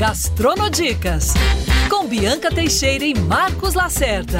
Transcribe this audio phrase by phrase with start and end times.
[0.00, 1.34] Gastronodicas,
[1.90, 4.38] com Bianca Teixeira e Marcos Lacerda.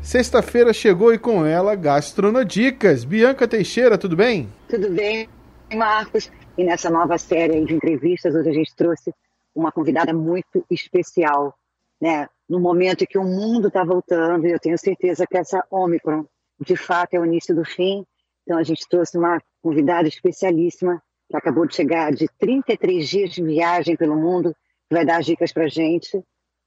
[0.00, 3.04] Sexta-feira chegou e com ela Gastronodicas.
[3.04, 4.48] Bianca Teixeira, tudo bem?
[4.68, 5.28] Tudo bem,
[5.74, 6.30] Marcos.
[6.56, 9.12] E nessa nova série de entrevistas, hoje a gente trouxe
[9.52, 11.58] uma convidada muito especial,
[12.00, 12.28] né?
[12.48, 16.24] No momento em que o mundo está voltando, e eu tenho certeza que essa Omicron,
[16.64, 18.06] de fato, é o início do fim.
[18.44, 21.02] Então a gente trouxe uma convidada especialíssima
[21.34, 24.54] que acabou de chegar de 33 dias de viagem pelo mundo,
[24.88, 26.22] que vai dar dicas para a gente.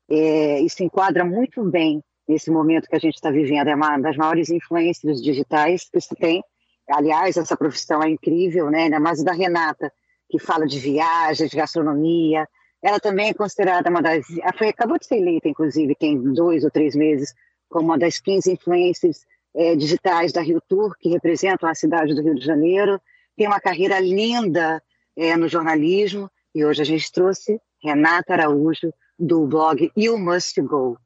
[0.10, 3.68] É, isso enquadra muito bem nesse momento que a gente está vivendo.
[3.68, 6.44] É uma das maiores influências digitais que se tem.
[6.90, 8.84] Aliás, essa profissão é incrível, né?
[8.84, 9.92] ainda mais da Renata,
[10.30, 12.48] que fala de viagens, de gastronomia.
[12.82, 14.26] Ela também é considerada uma das.
[14.58, 17.34] Foi, acabou de ser eleita, inclusive, tem dois ou três meses,
[17.70, 19.26] como uma das 15 influências
[19.56, 23.02] é, digitais da Rio Tour, que representam a cidade do Rio de Janeiro
[23.38, 24.82] tem uma carreira linda
[25.16, 30.98] é, no jornalismo e hoje a gente trouxe Renata Araújo do blog You Must Go.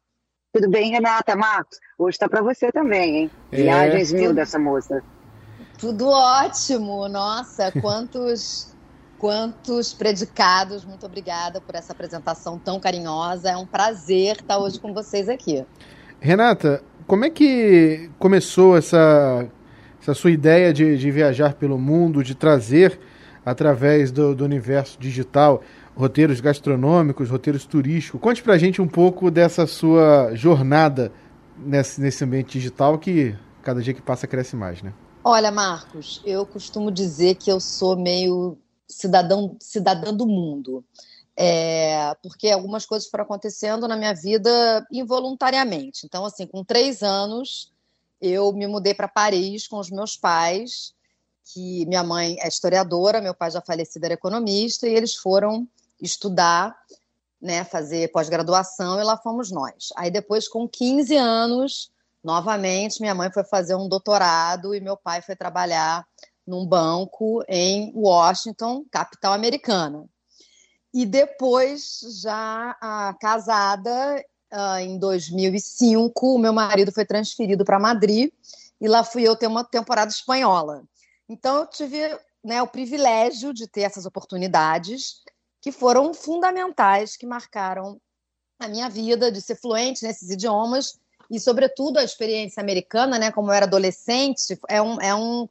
[0.54, 1.78] Tudo bem, Renata, Marcos?
[1.98, 3.32] Hoje está para você também, hein?
[3.52, 5.04] É, Viagens mil dessa moça.
[5.78, 8.74] Tudo ótimo, nossa, quantos
[9.20, 10.84] quantos predicados.
[10.84, 13.52] Muito obrigada por essa apresentação tão carinhosa.
[13.52, 15.64] É um prazer estar hoje com vocês aqui.
[16.20, 19.48] Renata, como é que começou essa
[20.02, 23.00] essa sua ideia de, de viajar pelo mundo, de trazer
[23.46, 25.62] através do, do universo digital
[25.96, 28.20] roteiros gastronômicos, roteiros turísticos.
[28.20, 31.12] Conte pra gente um pouco dessa sua jornada
[31.58, 34.94] nesse, nesse ambiente digital que cada dia que passa cresce mais, né?
[35.24, 38.58] Olha, Marcos, eu costumo dizer que eu sou meio
[38.88, 40.84] cidadão, cidadã do mundo.
[41.38, 46.06] É, porque algumas coisas foram acontecendo na minha vida involuntariamente.
[46.06, 47.72] Então, assim, com três anos,
[48.22, 50.94] eu me mudei para Paris com os meus pais,
[51.54, 55.68] que minha mãe é historiadora, meu pai já falecido era economista, e eles foram
[56.00, 56.76] estudar,
[57.42, 59.90] né, fazer pós-graduação, e lá fomos nós.
[59.96, 61.92] Aí depois, com 15 anos,
[62.24, 66.06] novamente, minha mãe foi fazer um doutorado e meu pai foi trabalhar
[66.46, 70.06] num banco em Washington, capital americana.
[70.94, 78.32] E depois, já ah, casada, uh, em 2005, o meu marido foi transferido para Madrid
[78.80, 80.84] e lá fui eu ter uma temporada espanhola.
[81.30, 82.00] Então eu tive
[82.44, 85.22] né, o privilégio de ter essas oportunidades
[85.62, 88.00] que foram fundamentais, que marcaram
[88.60, 91.00] a minha vida, de ser fluente nesses idiomas
[91.32, 95.48] e, sobretudo, a experiência americana, né, como eu era adolescente, é um, é um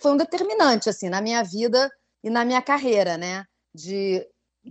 [0.00, 1.90] foi um determinante assim na minha vida
[2.22, 4.24] e na minha carreira, né, de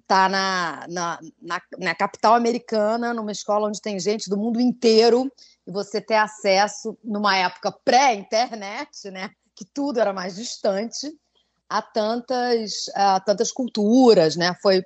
[0.08, 5.32] tá na, na, na, na, capital americana, numa escola onde tem gente do mundo inteiro,
[5.66, 11.12] e você ter acesso, numa época pré-internet, né, que tudo era mais distante,
[11.70, 14.84] a tantas, a tantas culturas, né, foi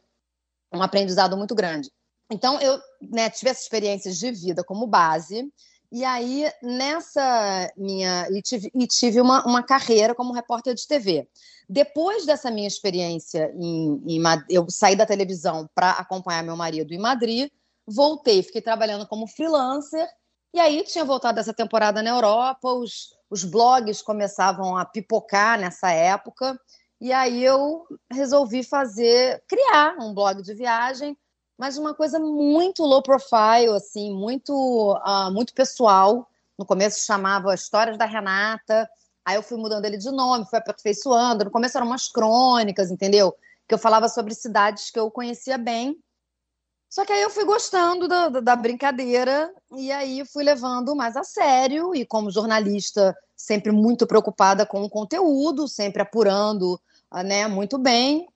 [0.74, 1.92] um aprendizado muito grande.
[2.32, 5.52] Então, eu né, tive essas experiências de vida como base,
[5.92, 8.28] e aí, nessa minha.
[8.32, 11.28] E tive, e tive uma, uma carreira como repórter de TV.
[11.68, 16.98] Depois dessa minha experiência em, em eu saí da televisão para acompanhar meu marido em
[16.98, 17.52] Madrid,
[17.86, 20.08] voltei, fiquei trabalhando como freelancer.
[20.54, 25.92] E aí tinha voltado essa temporada na Europa, os, os blogs começavam a pipocar nessa
[25.92, 26.58] época.
[27.02, 31.18] E aí eu resolvi fazer, criar um blog de viagem
[31.62, 34.52] mas uma coisa muito low profile, assim, muito,
[34.96, 36.28] uh, muito pessoal.
[36.58, 38.90] No começo chamava Histórias da Renata,
[39.24, 41.46] aí eu fui mudando ele de nome, fui aperfeiçoando.
[41.46, 43.32] No começo eram umas crônicas, entendeu?
[43.68, 45.96] Que eu falava sobre cidades que eu conhecia bem.
[46.90, 51.24] Só que aí eu fui gostando da, da brincadeira e aí fui levando mais a
[51.24, 51.94] sério.
[51.94, 58.28] E como jornalista, sempre muito preocupada com o conteúdo, sempre apurando ah, né, muito bem.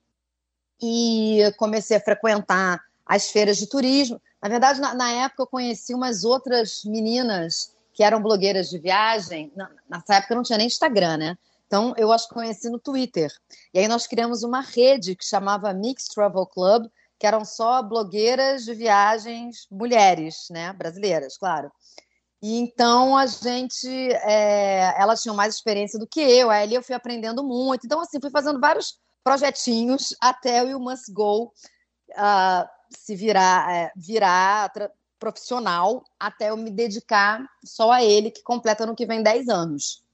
[0.80, 4.20] E comecei a frequentar as feiras de turismo.
[4.42, 9.52] Na verdade, na, na, época eu conheci umas outras meninas que eram blogueiras de viagem.
[9.54, 11.38] Na, nessa época não tinha nem Instagram, né?
[11.66, 13.32] Então eu as conheci no Twitter.
[13.72, 16.86] E aí nós criamos uma rede que chamava Mixed Travel Club,
[17.18, 20.72] que eram só blogueiras de viagens mulheres, né?
[20.72, 21.70] Brasileiras, claro.
[22.42, 26.50] E então a gente, é, elas tinham mais experiência do que eu.
[26.50, 27.86] Aí eu fui aprendendo muito.
[27.86, 31.52] Então assim fui fazendo vários projetinhos até o You Must Go.
[32.10, 34.72] Uh, se virar, é, virar
[35.18, 40.04] profissional até eu me dedicar só a ele, que completa no que vem 10 anos.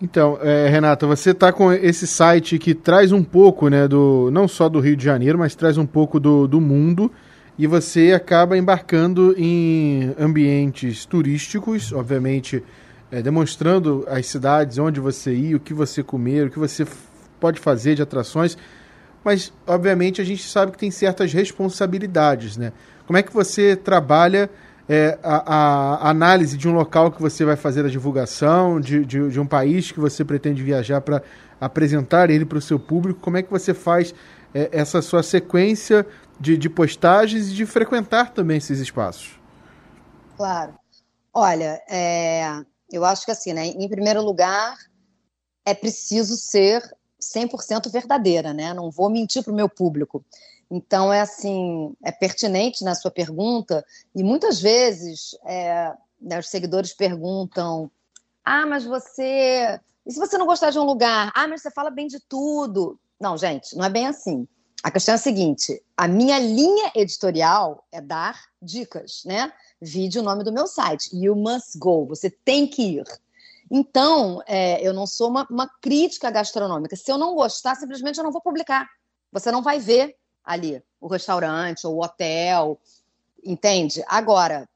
[0.00, 4.46] Então, é, Renata, você está com esse site que traz um pouco, né, do não
[4.46, 7.10] só do Rio de Janeiro, mas traz um pouco do, do mundo,
[7.58, 12.62] e você acaba embarcando em ambientes turísticos, obviamente
[13.10, 16.86] é, demonstrando as cidades onde você ia, o que você comer, o que você
[17.40, 18.58] pode fazer de atrações,
[19.26, 22.72] mas obviamente a gente sabe que tem certas responsabilidades, né?
[23.08, 24.48] Como é que você trabalha
[24.88, 29.28] é, a, a, análise de um local que você vai fazer a divulgação, de, de,
[29.28, 31.24] de um país que você pretende viajar para
[31.60, 33.18] apresentar ele para o seu público?
[33.18, 34.14] Como é que você faz
[34.54, 36.06] é, essa sua sequência
[36.38, 39.40] de, de postagens e de frequentar também esses espaços?
[40.36, 40.72] Claro.
[41.34, 42.62] Olha, é,
[42.92, 43.66] eu acho que assim, né?
[43.66, 44.76] Em primeiro lugar,
[45.64, 46.80] é preciso ser
[47.34, 48.72] 100% verdadeira, né?
[48.74, 50.24] Não vou mentir para o meu público.
[50.70, 53.84] Então, é assim, é pertinente na sua pergunta,
[54.14, 57.90] e muitas vezes é, né, os seguidores perguntam:
[58.44, 59.80] ah, mas você.
[60.04, 61.32] E se você não gostar de um lugar?
[61.34, 62.98] Ah, mas você fala bem de tudo.
[63.20, 64.46] Não, gente, não é bem assim.
[64.82, 69.52] A questão é a seguinte: a minha linha editorial é dar dicas, né?
[69.80, 73.04] Vide o nome do meu site, You Must Go, você tem que ir.
[73.70, 76.96] Então, é, eu não sou uma, uma crítica gastronômica.
[76.96, 78.88] Se eu não gostar, simplesmente eu não vou publicar.
[79.32, 80.14] Você não vai ver
[80.44, 82.80] ali, o restaurante ou o hotel,
[83.44, 84.04] entende?
[84.06, 84.68] Agora,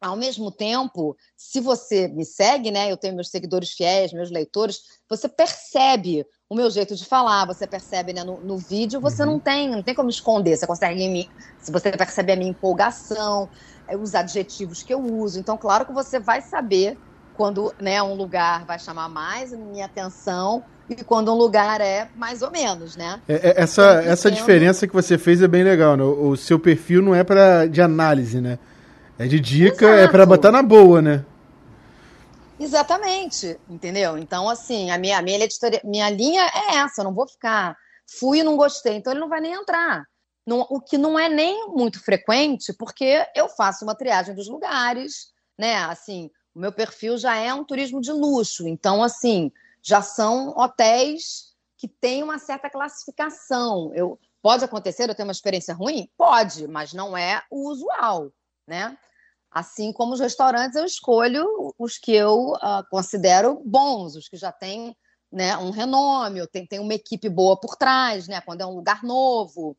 [0.00, 4.80] ao mesmo tempo, se você me segue, né, eu tenho meus seguidores fiéis, meus leitores,
[5.08, 9.32] você percebe o meu jeito de falar, você percebe né, no, no vídeo, você uhum.
[9.32, 11.28] não tem, não tem como esconder, você consegue me,
[11.58, 13.48] se você percebe a minha empolgação,
[13.86, 16.98] é, os adjetivos que eu uso, então claro que você vai saber
[17.36, 22.08] quando né, um lugar vai chamar mais a minha atenção e quando um lugar é
[22.14, 23.20] mais ou menos, né?
[23.28, 26.02] É, é, essa, essa diferença que você fez é bem legal, né?
[26.02, 28.58] O, o seu perfil não é para de análise, né?
[29.18, 30.04] É de dica, é Exato.
[30.04, 31.24] é para botar na boa, né?
[32.58, 34.16] Exatamente, entendeu?
[34.18, 37.76] Então, assim, a minha, a minha, editoria, minha linha é essa, eu não vou ficar,
[38.18, 40.04] fui e não gostei, então ele não vai nem entrar.
[40.46, 45.32] Não, o que não é nem muito frequente, porque eu faço uma triagem dos lugares,
[45.58, 45.76] né?
[45.84, 49.50] Assim, o meu perfil já é um turismo de luxo, então, assim,
[49.82, 53.92] já são hotéis que têm uma certa classificação.
[53.94, 56.08] Eu, pode acontecer eu ter uma experiência ruim?
[56.16, 58.32] Pode, mas não é o usual,
[58.66, 58.96] né?
[59.50, 64.52] Assim como os restaurantes, eu escolho os que eu uh, considero bons, os que já
[64.52, 64.96] têm
[65.30, 69.02] né, um renome, tem, tem uma equipe boa por trás, né, quando é um lugar
[69.02, 69.76] novo.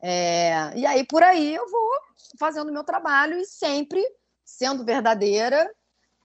[0.00, 1.90] É, e aí, por aí, eu vou
[2.38, 4.02] fazendo o meu trabalho e sempre
[4.44, 5.70] sendo verdadeira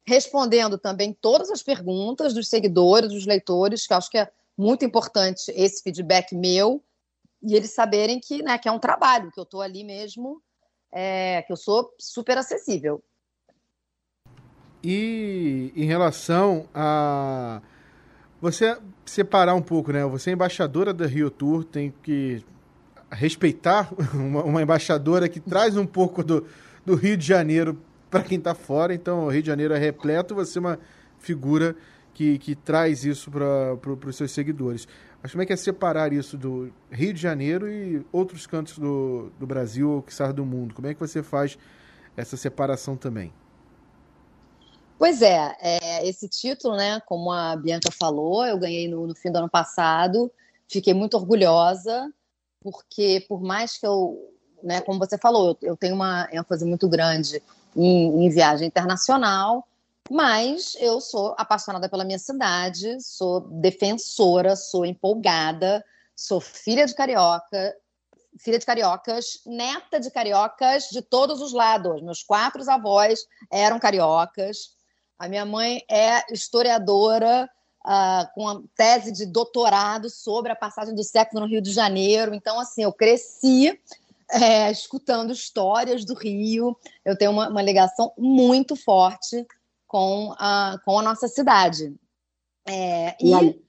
[0.08, 5.52] respondendo também todas as perguntas dos seguidores, dos leitores, que acho que é muito importante
[5.54, 6.82] esse feedback meu,
[7.44, 10.42] e eles saberem que, né, que é um trabalho, que eu estou ali mesmo,
[10.92, 13.04] é, que eu sou super acessível.
[14.82, 17.62] E em relação a
[18.40, 20.06] você separar um pouco, né?
[20.06, 22.44] Você é embaixadora da Rio Tour, tem que
[23.12, 26.48] respeitar uma, uma embaixadora que traz um pouco do,
[26.86, 28.94] do Rio de Janeiro para quem está fora.
[28.94, 30.80] Então, o Rio de Janeiro é repleto, você é uma
[31.20, 31.76] figura
[32.14, 34.88] que, que traz isso para pro, os seus seguidores.
[35.22, 39.32] Mas como é que é separar isso do Rio de Janeiro e outros cantos do,
[39.40, 40.74] do Brasil ou que sai do mundo?
[40.74, 41.58] Como é que você faz
[42.16, 43.34] essa separação também?
[44.98, 49.32] Pois é, é, esse título, né, como a Bianca falou, eu ganhei no, no fim
[49.32, 50.32] do ano passado,
[50.68, 52.12] fiquei muito orgulhosa,
[52.64, 54.18] porque por mais que eu,
[54.64, 57.44] né, como você falou, eu, eu tenho uma ênfase muito grande
[57.78, 59.68] em, em viagem internacional,
[60.10, 65.84] mas eu sou apaixonada pela minha cidade, sou defensora, sou empolgada,
[66.16, 67.76] sou filha de carioca,
[68.40, 72.02] filha de cariocas, neta de cariocas de todos os lados.
[72.02, 73.20] Meus quatro avós
[73.52, 74.76] eram cariocas.
[75.20, 77.50] A minha mãe é historiadora
[77.86, 82.34] uh, com a tese de doutorado sobre a passagem do século no Rio de Janeiro.
[82.34, 83.78] Então, assim, eu cresci
[84.32, 86.78] é, escutando histórias do Rio.
[87.06, 89.46] Eu tenho uma, uma, ligação muito forte
[89.86, 91.94] com a, com a nossa cidade.
[92.68, 93.34] É, e...
[93.34, 93.68] e...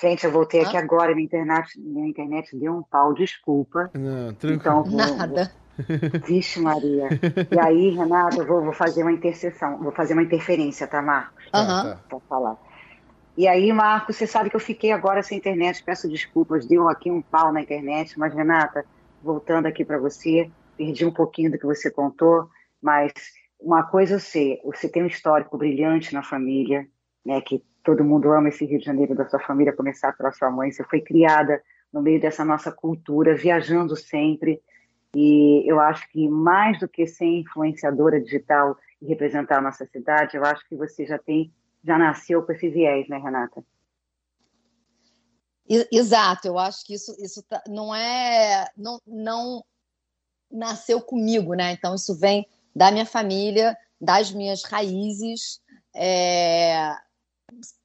[0.00, 3.90] Gente, eu voltei aqui agora, minha internet, minha internet deu um pau, desculpa.
[3.94, 4.54] Não, tranquilo.
[4.54, 5.52] Então, vou, Nada.
[5.54, 5.64] Vou...
[6.26, 7.08] Vixe, Maria.
[7.50, 11.44] E aí, Renato, eu vou, vou, fazer uma interseção, vou fazer uma interferência, tá, Marcos?
[11.46, 11.96] Uhum.
[12.08, 12.58] Para falar.
[13.36, 17.10] E aí, Marcos, você sabe que eu fiquei agora sem internet, peço desculpas, deu aqui
[17.10, 18.86] um pau na internet, mas Renata,
[19.20, 22.48] voltando aqui para você, perdi um pouquinho do que você contou,
[22.80, 23.12] mas
[23.58, 26.86] uma coisa eu sei, você tem um histórico brilhante na família,
[27.26, 30.50] né, que todo mundo ama esse Rio de Janeiro da sua família, começar pela sua
[30.50, 31.60] mãe, você foi criada
[31.92, 34.60] no meio dessa nossa cultura, viajando sempre,
[35.12, 40.36] e eu acho que mais do que ser influenciadora digital e representar a nossa cidade,
[40.36, 41.52] eu acho que você já tem
[41.84, 43.64] já nasceu com esse viés, né, Renata?
[45.68, 48.68] Exato, eu acho que isso, isso tá, não é.
[48.76, 49.64] Não, não
[50.50, 51.72] nasceu comigo, né?
[51.72, 55.60] Então, isso vem da minha família, das minhas raízes.
[55.94, 56.94] É,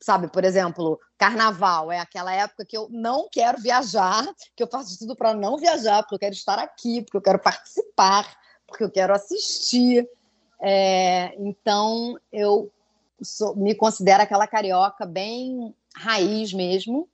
[0.01, 4.25] sabe, por exemplo, Carnaval é aquela época que eu não quero viajar,
[4.55, 7.39] que eu faço tudo para não viajar, porque eu quero estar aqui, porque eu quero
[7.39, 8.25] participar,
[8.67, 10.05] porque eu quero assistir.
[10.61, 12.69] É, então, eu
[13.21, 17.09] sou, me considero aquela carioca bem raiz mesmo.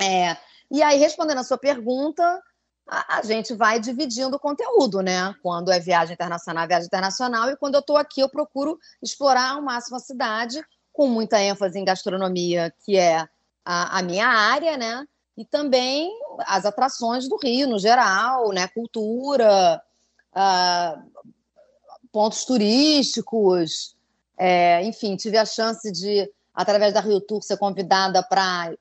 [0.00, 0.36] É,
[0.70, 2.42] e aí, respondendo a sua pergunta,
[2.88, 5.34] a, a, gente vai dividindo o conteúdo, né?
[5.42, 9.62] Quando é viagem internacional, viagem internacional, e quando eu estou aqui, eu procuro explorar ao
[9.62, 10.62] máximo a cidade,
[10.92, 13.26] com muita ênfase em gastronomia, que é
[13.64, 15.06] a, a minha área, né?
[15.36, 16.10] E também
[16.46, 18.68] as atrações do Rio, no geral, né?
[18.68, 19.82] Cultura,
[20.32, 21.26] uh,
[22.12, 23.95] pontos turísticos,
[24.38, 28.72] é, enfim, tive a chance de, através da Rio Tour, ser convidada para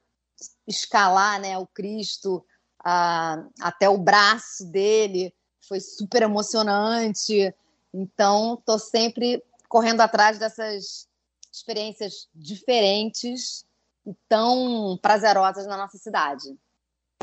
[0.67, 2.45] escalar né, o Cristo
[2.81, 5.33] uh, até o braço dele,
[5.67, 7.53] foi super emocionante.
[7.93, 11.07] Então, estou sempre correndo atrás dessas
[11.51, 13.65] experiências diferentes
[14.05, 16.55] e tão prazerosas na nossa cidade.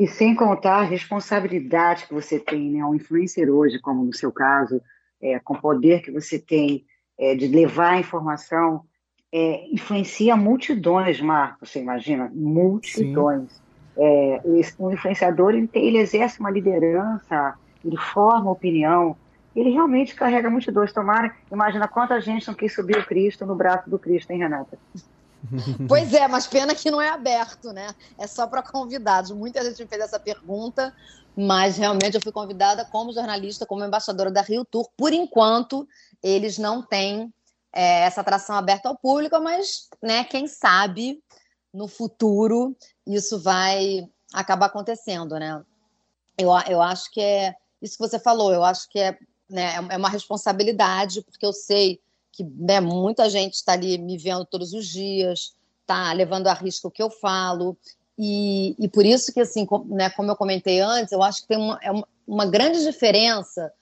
[0.00, 2.84] E sem contar a responsabilidade que você tem, né?
[2.84, 4.80] Um influencer hoje, como no seu caso,
[5.20, 6.84] é, com o poder que você tem
[7.22, 8.82] é, de levar a informação,
[9.32, 12.28] é, influencia multidões, Marco, você imagina?
[12.34, 13.62] Multidões.
[13.96, 19.16] É, esse, um influenciador, ele, tem, ele exerce uma liderança, ele forma opinião,
[19.54, 20.92] ele realmente carrega multidões.
[20.92, 24.76] Tomara, imagina quanta gente não quis subir o Cristo no braço do Cristo, hein, Renata?
[25.88, 27.94] Pois é, mas pena que não é aberto, né?
[28.18, 29.30] É só para convidados.
[29.30, 30.94] Muita gente me fez essa pergunta,
[31.36, 34.88] mas realmente eu fui convidada como jornalista, como embaixadora da Rio Tour.
[34.96, 35.86] Por enquanto,
[36.22, 37.32] eles não têm
[37.72, 41.22] é, essa atração aberta ao público, mas, né, quem sabe
[41.72, 45.62] no futuro isso vai acabar acontecendo, né?
[46.38, 49.18] Eu, eu acho que é isso que você falou, eu acho que é
[49.48, 52.00] né, é, é uma responsabilidade, porque eu sei
[52.32, 56.88] que né, muita gente está ali me vendo todos os dias, está levando a risco
[56.88, 57.76] o que eu falo,
[58.18, 61.48] e, e por isso que, assim, com, né, como eu comentei antes, eu acho que
[61.48, 63.72] tem uma, é uma, uma grande diferença.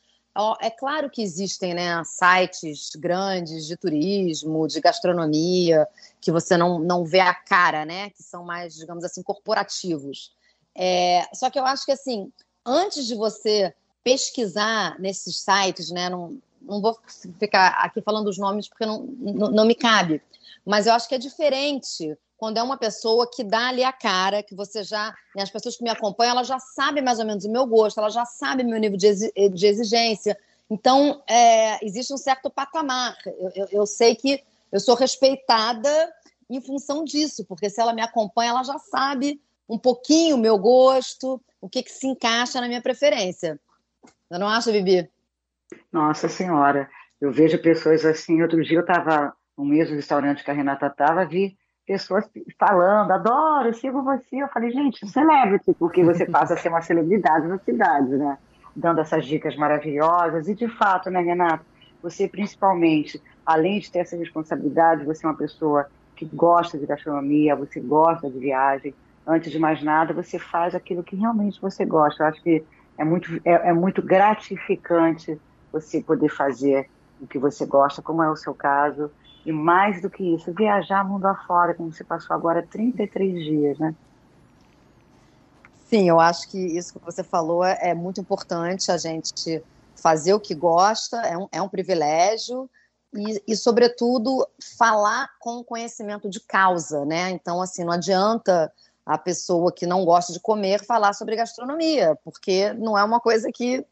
[0.61, 5.87] É claro que existem né, sites grandes de turismo, de gastronomia,
[6.21, 8.11] que você não, não vê a cara, né?
[8.11, 10.33] Que são mais, digamos assim, corporativos.
[10.75, 12.33] É, só que eu acho que, assim,
[12.65, 16.09] antes de você pesquisar nesses sites, né?
[16.09, 16.99] Não, não vou
[17.39, 20.23] ficar aqui falando os nomes porque não, não, não me cabe,
[20.65, 24.43] mas eu acho que é diferente quando é uma pessoa que dá ali a cara,
[24.43, 25.15] que você já.
[25.37, 27.99] Né, as pessoas que me acompanham, elas já sabem mais ou menos o meu gosto,
[27.99, 29.31] elas já sabem meu nível de,
[29.67, 30.39] exigência.
[30.71, 33.15] Então, é, existe um certo patamar.
[33.27, 35.91] Eu, eu, eu, sei que eu sou respeitada
[36.49, 39.39] em função disso, porque se ela me acompanha, ela já sabe
[39.69, 43.61] um pouquinho o meu gosto, o que, que se encaixa na minha preferência.
[44.03, 45.11] Você não acha, Bibi?
[45.93, 46.89] Nossa Senhora,
[47.21, 48.43] eu vejo pessoas assim.
[48.43, 52.25] Outro dia eu estava no mesmo restaurante que a Renata estava, vi pessoas
[52.57, 54.37] falando, adoro, sigo você.
[54.37, 58.39] Eu falei, gente, celebrity, porque você passa a ser uma celebridade na cidade, né?
[58.77, 60.49] Dando essas dicas maravilhosas.
[60.49, 61.65] E de fato, né, Renata?
[62.01, 67.57] Você principalmente, além de ter essa responsabilidade, você é uma pessoa que gosta de gastronomia,
[67.57, 68.95] você gosta de viagem.
[69.27, 72.23] Antes de mais nada, você faz aquilo que realmente você gosta.
[72.23, 72.65] Eu acho que
[72.97, 75.39] é muito, é, é muito gratificante
[75.73, 76.89] você poder fazer
[77.21, 79.11] o que você gosta, como é o seu caso.
[79.45, 83.95] E mais do que isso, viajar mundo afora, como você passou agora 33 dias, né?
[85.87, 89.63] Sim, eu acho que isso que você falou é, é muito importante, a gente
[89.97, 92.71] fazer o que gosta, é um, é um privilégio,
[93.13, 94.47] e, e, sobretudo,
[94.79, 97.31] falar com conhecimento de causa, né?
[97.31, 98.73] Então, assim, não adianta
[99.05, 103.51] a pessoa que não gosta de comer falar sobre gastronomia, porque não é uma coisa
[103.53, 103.85] que,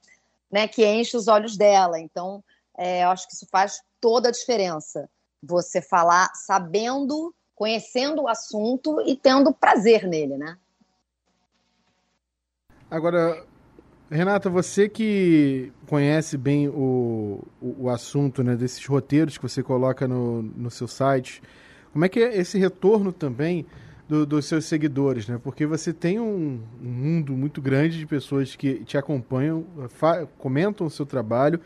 [0.51, 1.99] né, que enche os olhos dela.
[1.99, 2.43] Então,
[2.77, 5.09] é, eu acho que isso faz toda a diferença.
[5.43, 10.57] Você falar sabendo, conhecendo o assunto e tendo prazer nele, né?
[12.91, 13.45] Agora,
[14.11, 20.09] Renata, você que conhece bem o, o, o, assunto né, desses roteiros que você coloca
[20.09, 21.43] no, no seu site,
[21.93, 23.67] como é que é esse retorno também
[24.09, 25.39] do, dos seus seguidores, né?
[25.43, 29.67] Porque você tem um, um, mundo muito grande de pessoas que te acompanham,
[30.39, 31.61] comentam o seu trabalho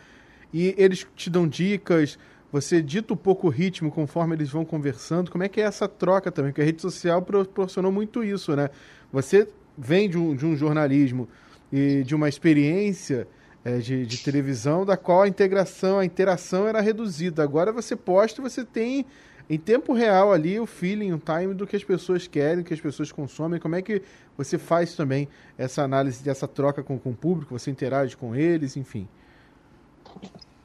[0.52, 2.18] e eles te dão dicas.
[2.50, 5.30] Você dita um pouco o ritmo conforme eles vão conversando.
[5.30, 6.50] Como é que é essa troca também?
[6.50, 8.68] Porque a rede social proporcionou muito isso, né?
[9.12, 11.28] Você vem de um, de um jornalismo
[11.72, 13.26] e de uma experiência
[13.64, 17.42] é, de, de, televisão da qual a integração, a interação era reduzida.
[17.42, 19.06] Agora você posta você tem
[19.49, 22.80] em tempo real ali o feeling, o time do que as pessoas querem, que as
[22.80, 23.61] pessoas consomem.
[23.61, 24.02] Como é que
[24.37, 27.58] você faz também essa análise dessa troca com, com o público?
[27.58, 29.08] Você interage com eles, enfim?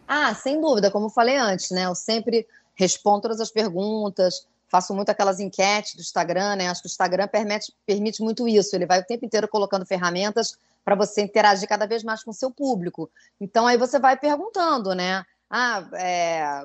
[0.07, 1.86] Ah, sem dúvida, como eu falei antes, né?
[1.86, 6.69] Eu sempre respondo todas as perguntas, faço muito aquelas enquetes do Instagram, né?
[6.69, 8.75] Acho que o Instagram permite, permite muito isso.
[8.75, 12.34] Ele vai o tempo inteiro colocando ferramentas para você interagir cada vez mais com o
[12.34, 13.10] seu público.
[13.41, 15.25] Então aí você vai perguntando, né?
[15.50, 16.63] Ah, é,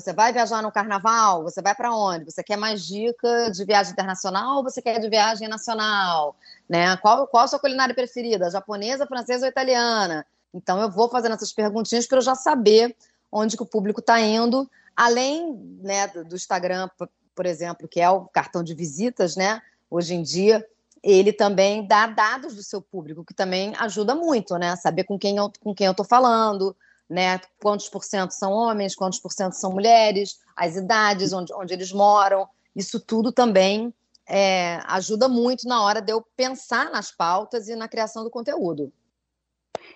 [0.00, 1.42] você vai viajar no carnaval?
[1.42, 2.26] Você vai para onde?
[2.26, 6.36] Você quer mais dica de viagem internacional ou você quer de viagem nacional?
[6.68, 6.94] Né?
[6.98, 8.50] Qual, qual a sua culinária preferida?
[8.50, 10.26] Japonesa, francesa ou italiana?
[10.52, 12.94] Então eu vou fazendo essas perguntinhas para eu já saber
[13.32, 16.90] onde que o público está indo, além né, do Instagram,
[17.34, 19.62] por exemplo, que é o cartão de visitas, né?
[19.90, 20.66] Hoje em dia
[21.02, 24.76] ele também dá dados do seu público, que também ajuda muito, né?
[24.76, 26.76] Saber com quem eu, com quem eu estou falando,
[27.08, 27.40] né?
[27.62, 31.92] Quantos por cento são homens, quantos por cento são mulheres, as idades, onde, onde eles
[31.92, 32.48] moram.
[32.74, 33.94] Isso tudo também
[34.28, 38.92] é, ajuda muito na hora de eu pensar nas pautas e na criação do conteúdo.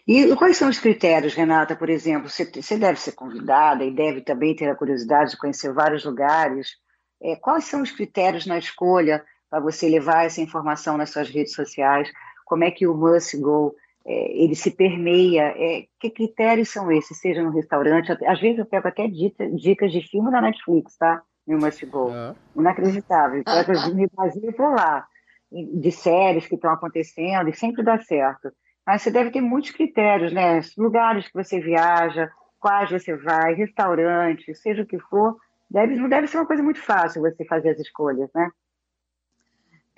[0.07, 2.29] E quais são os critérios, Renata, por exemplo?
[2.29, 6.77] Você, você deve ser convidada e deve também ter a curiosidade de conhecer vários lugares.
[7.23, 11.53] É, quais são os critérios na escolha para você levar essa informação nas suas redes
[11.53, 12.11] sociais?
[12.45, 13.75] Como é que o Must Go
[14.07, 15.55] é, ele se permeia.
[15.57, 17.19] É, que critérios são esses?
[17.19, 21.23] Seja no restaurante, às vezes eu pego até dicas de filme da Netflix, tá?
[21.47, 22.11] No Must Go.
[22.11, 22.35] É.
[22.57, 23.43] Inacreditável.
[23.47, 25.07] Ah, eu me baseio por lá,
[25.51, 28.53] de séries que estão acontecendo, e sempre dá certo.
[28.87, 30.61] Mas você deve ter muitos critérios, né?
[30.77, 35.37] Lugares que você viaja, quais você vai, restaurantes, seja o que for.
[35.71, 38.51] Deve, não deve ser uma coisa muito fácil você fazer as escolhas, né?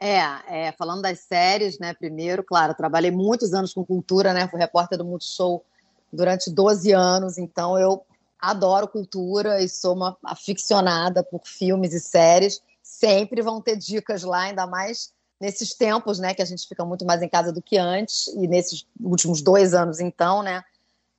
[0.04, 0.18] É,
[0.48, 1.94] é, falando das séries, né?
[1.94, 4.48] Primeiro, claro, trabalhei muitos anos com cultura, né?
[4.48, 5.64] Fui repórter do Multishow
[6.12, 8.04] durante 12 anos, então eu
[8.36, 12.60] adoro cultura e sou uma aficionada por filmes e séries.
[12.82, 16.34] Sempre vão ter dicas lá, ainda mais nesses tempos, né?
[16.34, 19.72] Que a gente fica muito mais em casa do que antes, e nesses últimos dois
[19.72, 20.64] anos, então, né?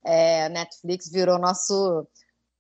[0.03, 2.05] É, Netflix virou nosso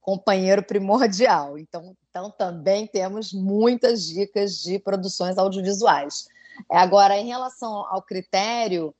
[0.03, 1.57] companheiro primordial.
[1.57, 6.27] Então, então também temos muitas dicas de produções audiovisuais.
[6.69, 8.93] É, agora, em relação ao critério,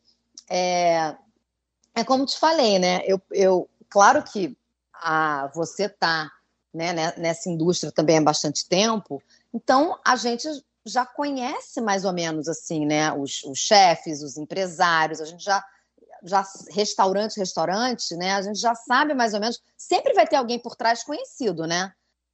[0.49, 1.15] é,
[1.93, 3.01] é como te falei, né?
[3.05, 4.57] Eu, eu claro que
[4.93, 6.31] a, você está
[6.73, 9.21] né, nessa indústria também há bastante tempo,
[9.53, 10.47] então a gente
[10.85, 13.11] já conhece mais ou menos assim, né?
[13.13, 15.63] Os, os chefes, os empresários, a gente já
[16.23, 18.33] já restaurante, restaurante, né?
[18.33, 19.61] A gente já sabe mais ou menos.
[19.77, 21.91] Sempre vai ter alguém por trás conhecido, né?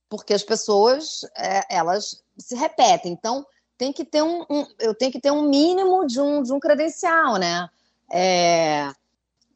[0.07, 3.11] Porque as pessoas é, elas se repetem.
[3.11, 3.45] Então
[3.77, 6.59] tem que ter um, um, eu tenho que ter um mínimo de um, de um
[6.59, 7.69] credencial, né?
[8.11, 8.91] É,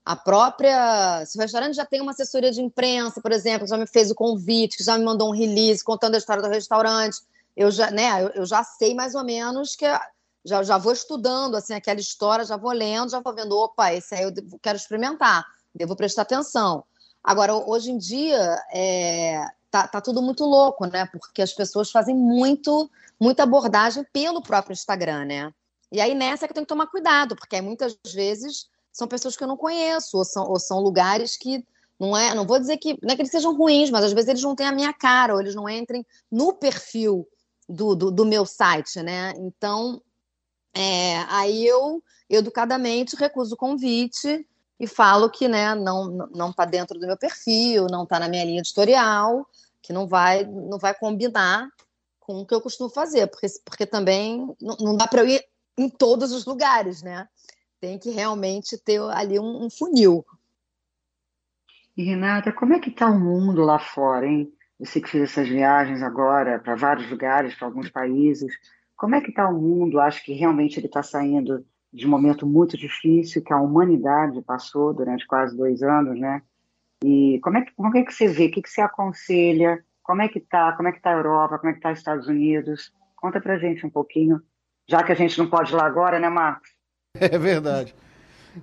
[0.06, 1.26] a própria.
[1.26, 4.16] Se o restaurante já tem uma assessoria de imprensa, por exemplo, já me fez o
[4.16, 7.20] convite, já me mandou um release contando a história do restaurante,
[7.56, 9.86] eu já, né, eu, eu já sei mais ou menos que
[10.46, 14.14] já, já vou estudando assim aquela história, já vou lendo, já vou vendo, opa, esse
[14.14, 16.84] aí eu quero experimentar, devo prestar atenção.
[17.24, 21.06] Agora, hoje em dia, é, tá, tá tudo muito louco, né?
[21.06, 25.54] Porque as pessoas fazem muito, muita abordagem pelo próprio Instagram, né?
[25.92, 29.44] E aí nessa é que tenho que tomar cuidado, porque muitas vezes são pessoas que
[29.44, 31.66] eu não conheço, ou são, ou são lugares que
[32.00, 34.28] não é, não vou dizer que não é que eles sejam ruins, mas às vezes
[34.28, 37.28] eles não têm a minha cara, ou eles não entrem no perfil
[37.70, 39.34] do, do, do meu site, né?
[39.38, 40.02] Então
[40.74, 44.48] é, aí eu educadamente recuso o convite
[44.80, 48.44] e falo que né, não não está dentro do meu perfil, não está na minha
[48.44, 49.48] linha editorial,
[49.82, 51.70] que não vai não vai combinar
[52.20, 55.44] com o que eu costumo fazer, porque, porque também não, não dá para eu ir
[55.78, 57.28] em todos os lugares, né?
[57.80, 60.26] Tem que realmente ter ali um, um funil.
[61.96, 64.52] E Renata, como é que está o mundo lá fora, hein?
[64.80, 68.54] Você que fez essas viagens agora para vários lugares, para alguns países.
[69.04, 70.00] Como é que está o mundo?
[70.00, 74.94] Acho que realmente ele está saindo de um momento muito difícil que a humanidade passou
[74.94, 76.42] durante quase dois anos, né?
[77.04, 78.46] E como é que, como é que você vê?
[78.46, 79.84] O que, que você aconselha?
[80.02, 80.72] Como é que está?
[80.72, 81.60] Como é que está a Europa?
[81.60, 82.94] Como é que está os Estados Unidos?
[83.18, 84.42] Conta para gente um pouquinho,
[84.88, 86.70] já que a gente não pode ir lá agora, né, Marcos?
[87.20, 87.94] É verdade.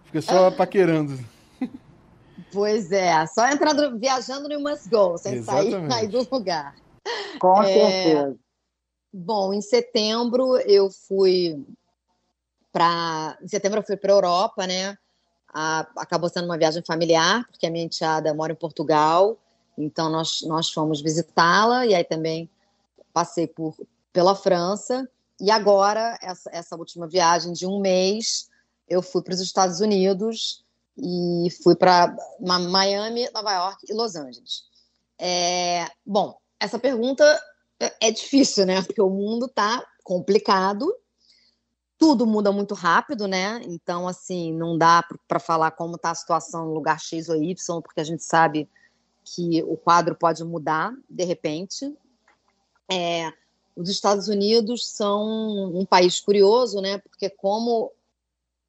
[0.06, 1.18] Fica só paquerando.
[2.50, 5.92] Pois é, só entrando, viajando no Must Go, sem Exatamente.
[5.92, 6.74] sair, do lugar.
[7.38, 7.66] Com é...
[7.66, 8.38] certeza.
[9.12, 11.64] Bom, em setembro eu fui
[12.72, 13.36] para.
[13.42, 14.96] Em setembro eu fui para a Europa, né?
[15.52, 19.36] Acabou sendo uma viagem familiar, porque a minha enteada mora em Portugal,
[19.76, 22.48] então nós, nós fomos visitá-la, e aí também
[23.12, 23.74] passei por,
[24.12, 25.08] pela França.
[25.40, 28.48] E agora, essa, essa última viagem de um mês,
[28.88, 30.64] eu fui para os Estados Unidos
[30.96, 34.64] e fui para Miami, Nova York e Los Angeles.
[35.18, 37.24] É, bom, essa pergunta
[38.00, 38.82] é difícil, né?
[38.82, 40.94] Porque o mundo tá complicado,
[41.98, 43.60] tudo muda muito rápido, né?
[43.64, 47.80] Então, assim, não dá para falar como está a situação no lugar X ou Y,
[47.82, 48.68] porque a gente sabe
[49.24, 51.94] que o quadro pode mudar de repente.
[52.90, 53.32] É,
[53.76, 55.24] os Estados Unidos são
[55.74, 56.98] um país curioso, né?
[56.98, 57.92] Porque como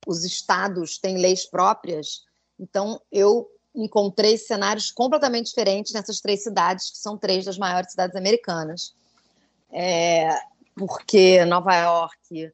[0.07, 2.25] os estados têm leis próprias,
[2.59, 8.15] então eu encontrei cenários completamente diferentes nessas três cidades, que são três das maiores cidades
[8.15, 8.93] americanas.
[9.71, 10.29] É,
[10.75, 12.51] porque Nova York,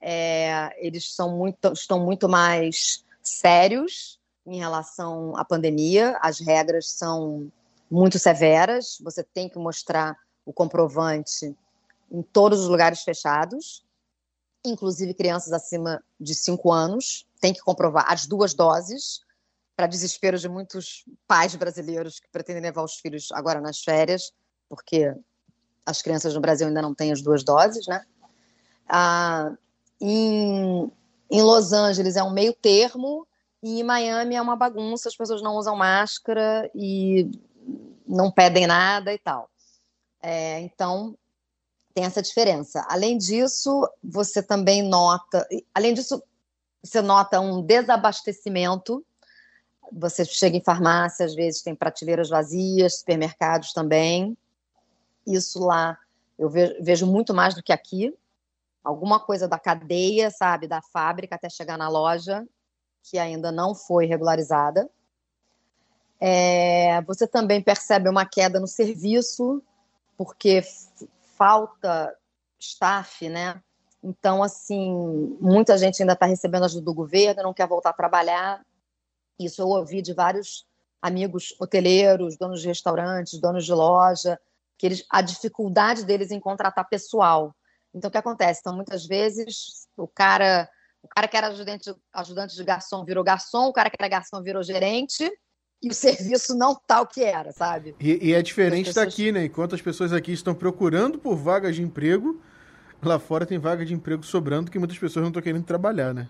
[0.00, 7.50] é, eles são muito, estão muito mais sérios em relação à pandemia, as regras são
[7.90, 11.54] muito severas, você tem que mostrar o comprovante
[12.10, 13.84] em todos os lugares fechados,
[14.64, 19.20] inclusive crianças acima de 5 anos, tem que comprovar as duas doses,
[19.76, 24.30] para desespero de muitos pais brasileiros que pretendem levar os filhos agora nas férias,
[24.68, 25.14] porque
[25.90, 28.04] as crianças no Brasil ainda não têm as duas doses, né?
[28.88, 29.52] Ah,
[30.00, 30.90] em,
[31.30, 33.26] em Los Angeles é um meio termo,
[33.62, 37.30] e em Miami é uma bagunça, as pessoas não usam máscara e
[38.06, 39.50] não pedem nada e tal.
[40.22, 41.16] É, então,
[41.94, 42.84] tem essa diferença.
[42.88, 46.22] Além disso, você também nota, além disso,
[46.82, 49.04] você nota um desabastecimento.
[49.92, 54.36] Você chega em farmácia, às vezes tem prateleiras vazias, supermercados também.
[55.26, 55.98] Isso lá
[56.40, 58.16] eu vejo muito mais do que aqui.
[58.82, 62.48] Alguma coisa da cadeia, sabe, da fábrica até chegar na loja,
[63.02, 64.88] que ainda não foi regularizada.
[66.18, 69.62] É, você também percebe uma queda no serviço,
[70.16, 70.62] porque
[71.36, 72.16] falta
[72.58, 73.62] staff, né?
[74.02, 78.64] Então, assim, muita gente ainda está recebendo ajuda do governo, não quer voltar a trabalhar.
[79.38, 80.66] Isso eu ouvi de vários
[81.02, 84.40] amigos hoteleiros, donos de restaurantes, donos de loja,
[84.80, 87.54] que eles, a dificuldade deles em contratar pessoal.
[87.94, 88.60] Então, o que acontece?
[88.60, 90.66] Então, muitas vezes, o cara,
[91.02, 94.42] o cara que era ajudante, ajudante de garçom virou garçom, o cara que era garçom
[94.42, 95.30] virou gerente,
[95.82, 97.94] e o serviço não tá o que era, sabe?
[98.00, 99.06] E, e é diferente pessoas...
[99.06, 99.44] daqui, né?
[99.44, 102.40] Enquanto as pessoas aqui estão procurando por vagas de emprego,
[103.02, 106.26] lá fora tem vaga de emprego sobrando que muitas pessoas não estão querendo trabalhar, né?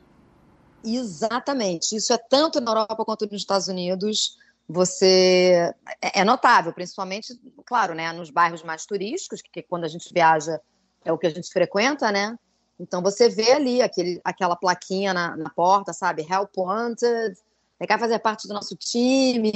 [0.83, 1.95] Exatamente.
[1.95, 4.37] Isso é tanto na Europa quanto nos Estados Unidos.
[4.73, 7.35] Você é, é notável, principalmente,
[7.67, 10.61] claro, né, nos bairros mais turísticos, que quando a gente viaja
[11.05, 12.39] é o que a gente frequenta, né?
[12.79, 16.23] Então você vê ali aquele, aquela plaquinha na, na porta, sabe?
[16.23, 17.37] Help wanted,
[17.85, 19.53] quer fazer parte do nosso time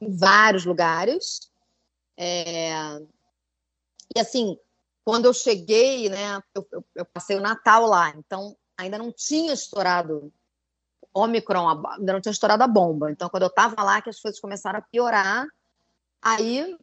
[0.00, 1.48] em vários lugares.
[2.16, 2.72] É...
[4.16, 4.58] E assim,
[5.04, 9.52] quando eu cheguei, né, eu, eu, eu, passei o Natal lá, então ainda não tinha
[9.52, 10.32] estourado
[11.12, 13.10] Omicron, ainda não tinha estourado a bomba.
[13.10, 15.46] Então, quando eu estava lá, que as coisas começaram a piorar,
[16.22, 16.76] aí,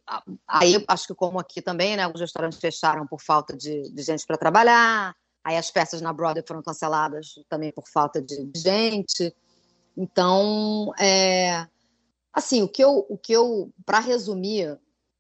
[0.47, 4.25] aí acho que como aqui também, né, os restaurantes fecharam por falta de, de gente
[4.25, 9.33] para trabalhar, aí as peças na Broadway foram canceladas também por falta de gente.
[9.95, 11.65] Então, é,
[12.33, 14.77] assim, o que eu, o que eu para resumir,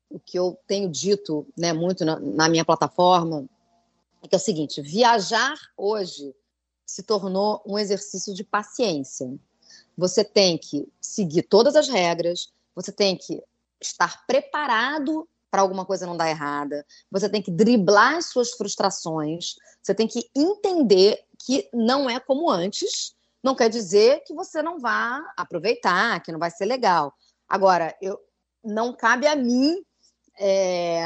[0.09, 3.47] o que eu tenho dito né, muito na, na minha plataforma
[4.21, 6.33] é que é o seguinte: viajar hoje
[6.87, 9.29] se tornou um exercício de paciência.
[9.97, 13.43] Você tem que seguir todas as regras, você tem que
[13.81, 19.55] estar preparado para alguma coisa não dar errada, você tem que driblar as suas frustrações,
[19.81, 24.79] você tem que entender que não é como antes, não quer dizer que você não
[24.79, 27.13] vá aproveitar, que não vai ser legal.
[27.47, 28.19] Agora, eu,
[28.63, 29.81] não cabe a mim
[30.39, 31.05] é,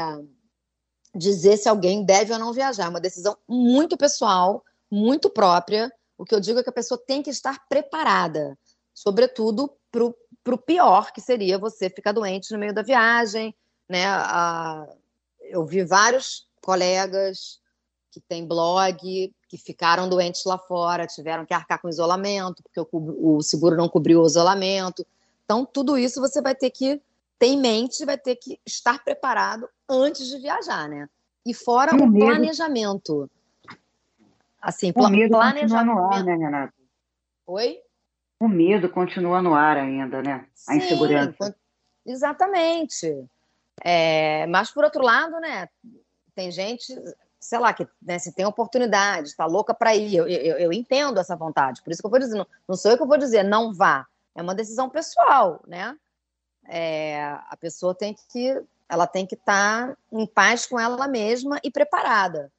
[1.14, 2.86] dizer se alguém deve ou não viajar.
[2.86, 5.90] É uma decisão muito pessoal, muito própria.
[6.18, 8.58] O que eu digo é que a pessoa tem que estar preparada,
[8.92, 13.54] sobretudo para o pior, que seria você ficar doente no meio da viagem.
[13.88, 14.04] Né?
[14.06, 14.86] A,
[15.40, 17.58] eu vi vários colegas
[18.10, 23.36] que têm blog, que ficaram doentes lá fora, tiveram que arcar com isolamento, porque o,
[23.36, 25.06] o seguro não cobriu o isolamento.
[25.46, 27.00] Então, tudo isso você vai ter que
[27.38, 31.08] ter em mente, vai ter que estar preparado antes de viajar, né?
[31.44, 33.28] E fora o, o planejamento.
[34.62, 35.74] Assim, o medo planejamento.
[35.74, 36.74] Continua no ar, né, Renato?
[37.48, 37.78] Oi?
[38.38, 40.46] O medo continua no ar ainda, né?
[40.68, 41.56] A Sim, insegurança.
[42.06, 43.28] Exatamente.
[43.82, 45.68] É, mas, por outro lado, né,
[46.34, 46.94] tem gente,
[47.40, 50.14] sei lá, que né, se tem oportunidade, está louca para ir.
[50.14, 51.82] Eu, eu, eu, entendo essa vontade.
[51.82, 54.06] Por isso que eu vou dizer, não, não sou eu que vou dizer, não vá.
[54.34, 55.96] É uma decisão pessoal, né?
[56.68, 61.58] É, a pessoa tem que, ela tem que estar tá em paz com ela mesma
[61.64, 62.50] e preparada.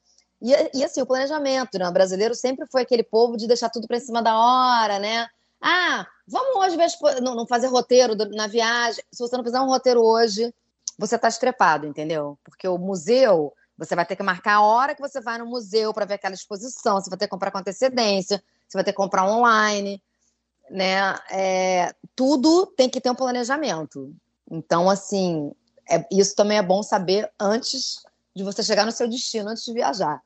[0.43, 1.87] E, e assim, o planejamento, né?
[1.87, 5.25] O brasileiro sempre foi aquele povo de deixar tudo para cima da hora, né?
[5.61, 9.01] Ah, vamos hoje ver, não, não fazer roteiro na viagem.
[9.09, 10.53] Se você não fizer um roteiro hoje,
[10.99, 12.37] você está estrepado, entendeu?
[12.43, 15.93] Porque o museu, você vai ter que marcar a hora que você vai no museu
[15.93, 18.97] para ver aquela exposição, você vai ter que comprar com antecedência, você vai ter que
[18.97, 20.03] comprar online,
[20.69, 21.15] né?
[21.31, 24.13] É, tudo tem que ter um planejamento.
[24.51, 25.53] Então, assim,
[25.89, 28.03] é, isso também é bom saber antes
[28.35, 30.21] de você chegar no seu destino antes de viajar.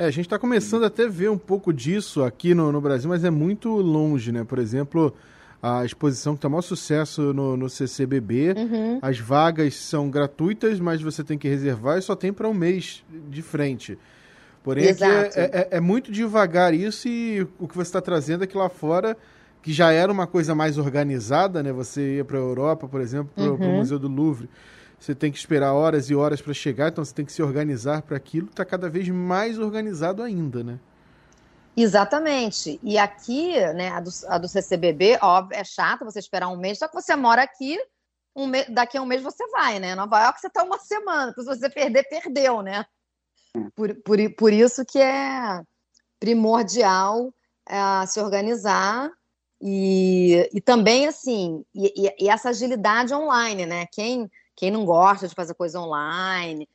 [0.00, 3.22] É, a gente está começando até ver um pouco disso aqui no, no Brasil, mas
[3.22, 4.44] é muito longe, né?
[4.44, 5.14] Por exemplo,
[5.62, 8.54] a exposição que está maior sucesso no, no CCBB.
[8.56, 8.98] Uhum.
[9.02, 13.04] As vagas são gratuitas, mas você tem que reservar e só tem para um mês
[13.28, 13.98] de frente.
[14.64, 14.94] Porém, é,
[15.34, 19.14] é, é, muito devagar isso e o que você está trazendo aqui lá fora,
[19.60, 21.74] que já era uma coisa mais organizada, né?
[21.74, 23.76] Você ia para a Europa, por exemplo, para o uhum.
[23.76, 24.48] Museu do Louvre.
[25.00, 28.02] Você tem que esperar horas e horas para chegar, então você tem que se organizar
[28.02, 28.48] para aquilo.
[28.48, 30.78] Está cada vez mais organizado ainda, né?
[31.74, 32.78] Exatamente.
[32.82, 36.78] E aqui, né, a do, a do CCBB, óbvio, é chato você esperar um mês,
[36.78, 37.78] só que você mora aqui,
[38.36, 38.64] um me...
[38.66, 39.94] daqui a um mês você vai, né?
[39.94, 42.84] Nova York você está uma semana, se você perder, perdeu, né?
[43.74, 45.62] Por, por, por isso que é
[46.20, 47.32] primordial
[47.66, 49.10] é, se organizar
[49.60, 53.86] e, e também, assim, e, e, essa agilidade online, né?
[53.92, 54.30] Quem,
[54.60, 56.68] quem não gosta de fazer coisa online,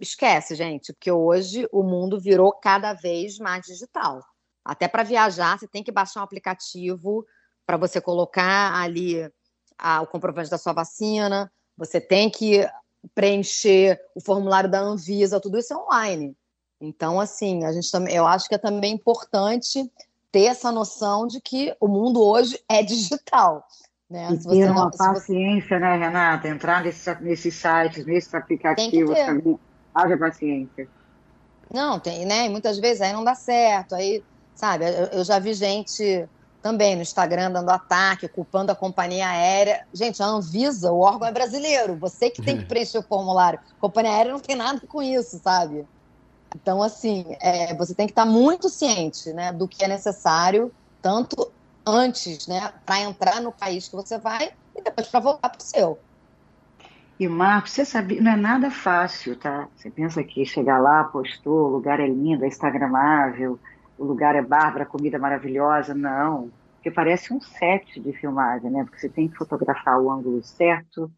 [0.00, 4.20] esquece, gente, porque hoje o mundo virou cada vez mais digital.
[4.64, 7.24] Até para viajar, você tem que baixar um aplicativo
[7.64, 9.30] para você colocar ali
[9.78, 12.68] a, o comprovante da sua vacina, você tem que
[13.14, 16.36] preencher o formulário da Anvisa, tudo isso é online.
[16.80, 19.88] Então, assim, a gente também, eu acho que é também importante
[20.32, 23.64] ter essa noção de que o mundo hoje é digital.
[24.14, 24.28] Né?
[24.30, 25.78] E ter uma paciência, você...
[25.80, 26.46] né, Renata?
[26.46, 29.58] Entrar nesse, nesses sites, nesses aplicativos também
[29.92, 30.88] Haja paciência.
[31.72, 32.48] Não, tem, né?
[32.48, 33.96] Muitas vezes aí não dá certo.
[33.96, 34.22] Aí,
[34.54, 36.28] sabe, eu, eu já vi gente
[36.62, 39.84] também no Instagram dando ataque, culpando a companhia aérea.
[39.92, 43.58] Gente, a Anvisa, o órgão é brasileiro, você que tem que preencher o formulário.
[43.76, 45.84] A companhia aérea não tem nada com isso, sabe?
[46.54, 50.72] Então, assim, é, você tem que estar muito ciente né, do que é necessário,
[51.02, 51.50] tanto
[51.86, 55.62] antes, né, para entrar no país que você vai e depois para voltar para o
[55.62, 55.98] seu.
[57.18, 59.68] E Marcos, você sabe, não é nada fácil, tá?
[59.76, 63.58] Você pensa que chegar lá, postou, o lugar é lindo, é instagramável,
[63.96, 66.50] o lugar é bárbaro, comida é maravilhosa, não.
[66.74, 68.82] Porque parece um set de filmagem, né?
[68.82, 71.10] Porque você tem que fotografar o ângulo certo,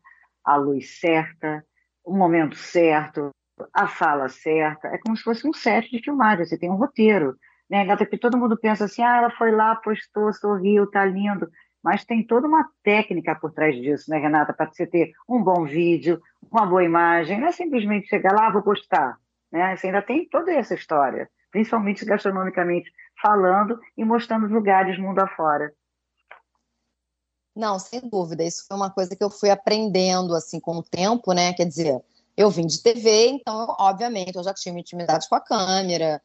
[0.45, 1.65] a luz certa,
[2.05, 3.31] o momento certo,
[3.73, 4.89] a fala certa.
[4.89, 7.37] É como se fosse um set de filmagem, você tem um roteiro.
[7.69, 7.91] Né?
[7.91, 11.49] Até que todo mundo pensa assim, ah, ela foi lá, postou, sorriu, tá lindo
[11.87, 15.65] mas tem toda uma técnica por trás disso, né, Renata, para você ter um bom
[15.65, 19.17] vídeo, uma boa imagem, não é simplesmente chegar lá, vou postar,
[19.53, 19.77] né?
[19.77, 22.91] Você ainda tem toda essa história, principalmente gastronomicamente
[23.23, 25.73] falando e mostrando os lugares mundo afora.
[27.55, 31.33] Não, sem dúvida, isso foi uma coisa que eu fui aprendendo assim com o tempo,
[31.33, 31.53] né?
[31.53, 32.03] Quer dizer,
[32.37, 36.21] eu vim de TV, então, obviamente, eu já tinha intimidade com a câmera,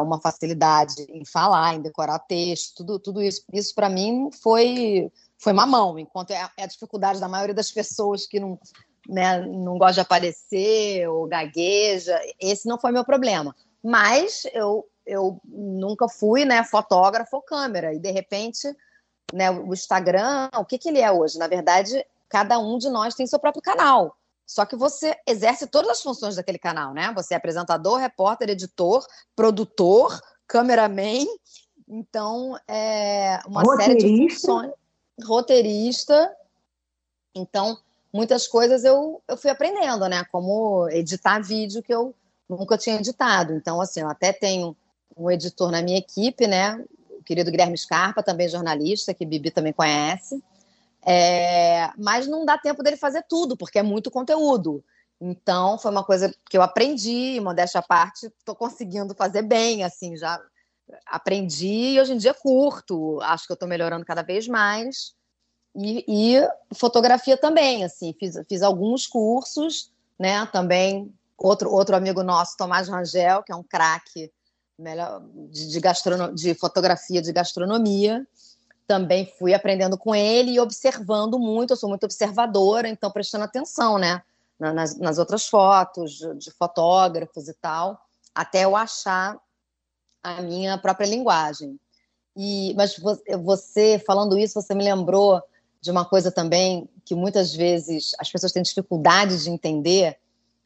[0.00, 3.42] uma facilidade em falar, em decorar texto, tudo, tudo isso.
[3.52, 8.26] Isso para mim foi foi mamão, enquanto é, é, a dificuldade da maioria das pessoas
[8.26, 8.58] que não
[9.08, 12.18] né, não gosta de aparecer ou gagueja.
[12.40, 13.54] Esse não foi meu problema.
[13.82, 18.68] Mas eu eu nunca fui, né, fotógrafo ou câmera e de repente,
[19.32, 21.38] né, o Instagram, o que que ele é hoje?
[21.38, 24.17] Na verdade, cada um de nós tem seu próprio canal.
[24.48, 27.12] Só que você exerce todas as funções daquele canal, né?
[27.14, 29.06] Você é apresentador, repórter, editor,
[29.36, 31.26] produtor, cameraman.
[31.86, 34.00] Então, é uma roteirista.
[34.00, 34.72] série de funções.
[35.22, 36.36] Roteirista.
[37.34, 37.76] Então,
[38.10, 40.24] muitas coisas eu, eu fui aprendendo, né?
[40.32, 42.14] Como editar vídeo que eu
[42.48, 43.52] nunca tinha editado.
[43.52, 44.74] Então, assim, eu até tenho
[45.14, 46.82] um editor na minha equipe, né?
[47.10, 50.42] O querido Guilherme Scarpa, também jornalista, que Bibi também conhece.
[51.10, 54.84] É, mas não dá tempo dele fazer tudo, porque é muito conteúdo.
[55.18, 60.18] Então, foi uma coisa que eu aprendi, modéstia à parte, estou conseguindo fazer bem, assim,
[60.18, 60.38] já
[61.06, 65.14] aprendi e hoje em dia curto, acho que eu estou melhorando cada vez mais.
[65.74, 72.54] E, e, fotografia também, assim, fiz, fiz alguns cursos, né, também, outro, outro amigo nosso,
[72.54, 74.30] Tomás Rangel, que é um craque
[75.50, 75.80] de, de,
[76.34, 78.26] de fotografia de gastronomia,
[78.88, 81.72] também fui aprendendo com ele e observando muito.
[81.72, 84.22] Eu sou muito observadora, então prestando atenção, né?
[84.58, 88.00] Nas, nas outras fotos de, de fotógrafos e tal,
[88.34, 89.38] até eu achar
[90.20, 91.78] a minha própria linguagem.
[92.34, 92.96] E, mas
[93.44, 95.40] você, falando isso, você me lembrou
[95.80, 100.18] de uma coisa também que muitas vezes as pessoas têm dificuldade de entender,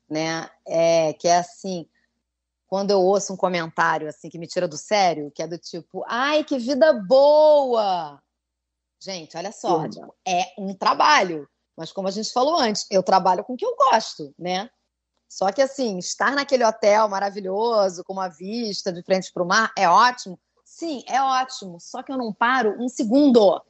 [0.08, 0.48] né?
[0.64, 1.87] É, que é assim,
[2.72, 6.02] quando eu ouço um comentário assim que me tira do sério, que é do tipo,
[6.08, 8.18] ai, que vida boa!
[8.98, 11.46] Gente, olha só, tipo, é um trabalho.
[11.76, 14.70] Mas como a gente falou antes, eu trabalho com o que eu gosto, né?
[15.28, 19.70] Só que assim, estar naquele hotel maravilhoso, com uma vista de frente para o mar,
[19.76, 20.40] é ótimo?
[20.64, 21.78] Sim, é ótimo.
[21.78, 23.62] Só que eu não paro um segundo,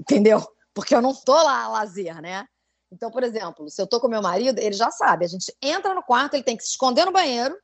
[0.00, 0.42] entendeu?
[0.72, 2.48] Porque eu não estou lá a lazer, né?
[2.90, 5.26] Então, por exemplo, se eu tô com meu marido, ele já sabe.
[5.26, 7.54] A gente entra no quarto, ele tem que se esconder no banheiro,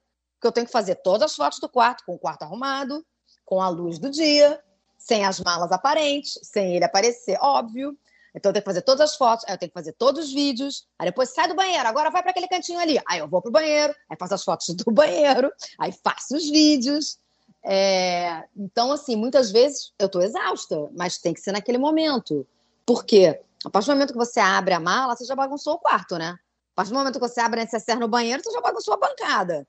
[0.43, 3.07] que eu tenho que fazer todas as fotos do quarto, com o quarto arrumado,
[3.47, 4.61] com a luz do dia,
[4.99, 7.97] sem as malas aparentes, sem ele aparecer, óbvio.
[8.35, 10.33] Então eu tenho que fazer todas as fotos, aí eu tenho que fazer todos os
[10.33, 13.01] vídeos, aí depois sai do banheiro, agora vai para aquele cantinho ali.
[13.09, 17.19] Aí eu vou pro banheiro, aí faço as fotos do banheiro, aí faço os vídeos.
[17.65, 18.43] É...
[18.57, 22.45] Então, assim, muitas vezes eu tô exausta, mas tem que ser naquele momento.
[22.85, 23.41] Por quê?
[23.65, 26.37] A partir do momento que você abre a mala, você já bagunçou o quarto, né?
[26.73, 28.97] A partir do momento que você abre a necessaire no banheiro, você já bagunçou a
[28.97, 29.67] bancada.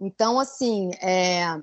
[0.00, 1.60] Então, assim, é...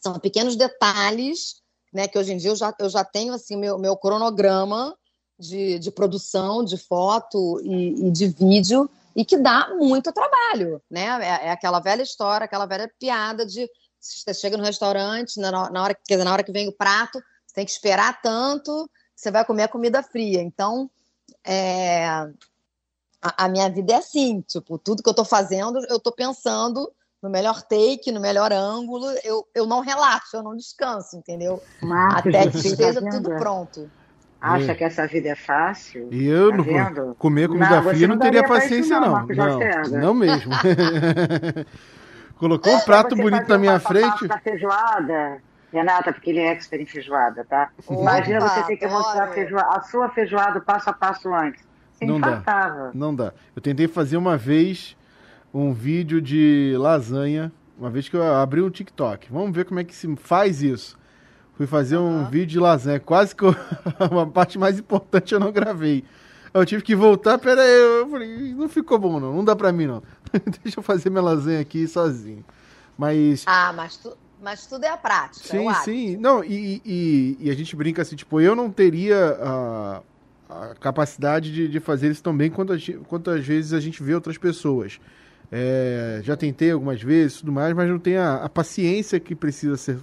[0.00, 2.08] são pequenos detalhes, né?
[2.08, 4.96] Que hoje em dia eu já, eu já tenho, assim, meu, meu cronograma
[5.38, 11.06] de, de produção de foto e, e, de vídeo e que dá muito trabalho, né?
[11.22, 13.68] É, é, aquela velha história, aquela velha piada de
[14.00, 17.22] você chega no restaurante, na, na, hora, quer dizer, na hora que vem o prato,
[17.46, 20.40] você tem que esperar tanto, você vai comer a comida fria.
[20.40, 20.90] Então,
[21.44, 22.30] é, a,
[23.20, 26.90] a, minha vida é assim, tipo, tudo que eu estou fazendo, eu estou pensando
[27.22, 31.62] no melhor take, no melhor ângulo, eu, eu não relaxo, eu não descanso, entendeu?
[31.82, 33.90] Marcos, Até que esteja tudo pronto.
[34.40, 34.74] Acha é.
[34.74, 36.08] que essa vida é fácil?
[36.10, 37.14] E eu tá não vendo?
[37.18, 39.26] comer comida não, fria não, não teria paciência, não.
[39.26, 40.50] Não, não mesmo.
[42.36, 44.26] Colocou um prato bonito na minha frente.
[44.26, 47.68] Da feijoada, Renata, porque ele é expert em feijoada, tá?
[47.86, 51.62] Opa, Imagina você ter que mostrar a, feijoada, a sua feijoada passo a passo antes.
[51.92, 52.90] Você não dá.
[52.94, 53.34] Não dá.
[53.54, 54.96] Eu tentei fazer uma vez
[55.52, 59.28] um vídeo de lasanha, uma vez que eu abri um TikTok.
[59.30, 60.98] Vamos ver como é que se faz isso.
[61.54, 63.54] Fui fazer um vídeo de lasanha, quase que eu,
[64.10, 66.04] uma parte mais importante eu não gravei.
[66.52, 69.70] Eu tive que voltar, pera aí, eu falei, não ficou bom não, não dá pra
[69.70, 70.02] mim não.
[70.62, 72.44] Deixa eu fazer minha lasanha aqui sozinho.
[72.96, 73.44] Mas...
[73.46, 76.16] Ah, mas, tu, mas tudo é a prática, Sim, é sim.
[76.16, 80.02] Não, e, e, e, a gente brinca assim, tipo, eu não teria a,
[80.48, 84.02] a capacidade de, de fazer isso tão bem quanto, a, quanto às vezes a gente
[84.02, 85.00] vê outras pessoas.
[85.52, 89.76] É, já tentei algumas vezes tudo mais, mas não tem a, a paciência que precisa
[89.76, 89.98] ser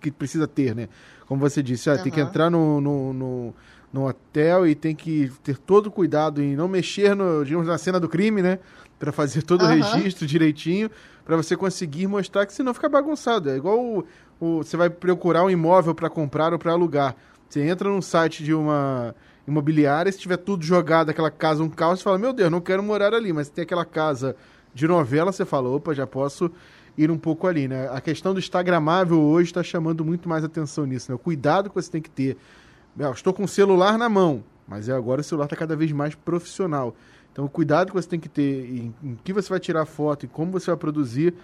[0.00, 0.88] que precisa ter, né?
[1.26, 2.02] Como você disse, ah, uhum.
[2.02, 3.54] tem que entrar no, no, no,
[3.90, 7.98] no, hotel e tem que ter todo cuidado em não mexer no, digamos, na cena
[7.98, 8.58] do crime, né?
[8.98, 9.68] Para fazer todo uhum.
[9.68, 10.90] o registro direitinho,
[11.24, 13.48] para você conseguir mostrar que senão fica bagunçado.
[13.48, 14.06] É igual o,
[14.38, 17.16] o você vai procurar um imóvel para comprar ou para alugar.
[17.48, 19.14] Você entra num site de uma
[19.46, 22.82] imobiliária, se tiver tudo jogado, aquela casa, um caos, você fala, meu Deus, não quero
[22.82, 23.32] morar ali.
[23.32, 24.36] Mas tem aquela casa
[24.74, 26.50] de novela, você fala, opa, já posso
[26.98, 27.88] ir um pouco ali, né?
[27.92, 31.14] A questão do Instagramável hoje está chamando muito mais atenção nisso, né?
[31.14, 32.36] O cuidado que você tem que ter.
[32.98, 35.90] Eu estou com o celular na mão, mas é agora o celular está cada vez
[35.92, 36.94] mais profissional.
[37.32, 40.24] Então, o cuidado que você tem que ter em, em que você vai tirar foto
[40.24, 41.34] e como você vai produzir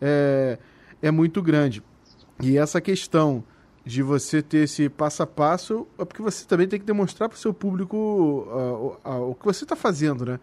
[0.00, 0.58] é,
[1.02, 1.82] é muito grande.
[2.40, 3.42] E essa questão
[3.84, 7.36] de você ter esse passo a passo é porque você também tem que demonstrar para
[7.36, 10.40] o seu público uh, uh, uh, o que você está fazendo, né?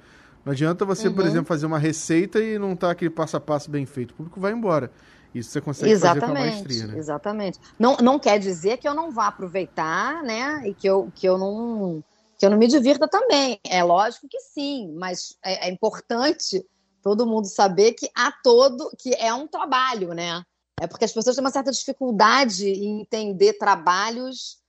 [0.47, 1.13] Não adianta você, uhum.
[1.13, 4.12] por exemplo, fazer uma receita e não tá aquele passo a passo bem feito.
[4.12, 4.89] O público vai embora.
[5.36, 6.97] Isso você consegue exatamente, fazer com a maestria, né?
[6.97, 7.60] Exatamente.
[7.77, 10.65] Não, não quer dizer que eu não vá aproveitar, né?
[10.65, 12.01] E que eu, que eu não
[12.39, 13.60] que eu não me divirta também.
[13.65, 16.65] É lógico que sim, mas é, é importante
[17.03, 20.43] todo mundo saber que há todo que é um trabalho, né?
[20.79, 24.60] É porque as pessoas têm uma certa dificuldade em entender trabalhos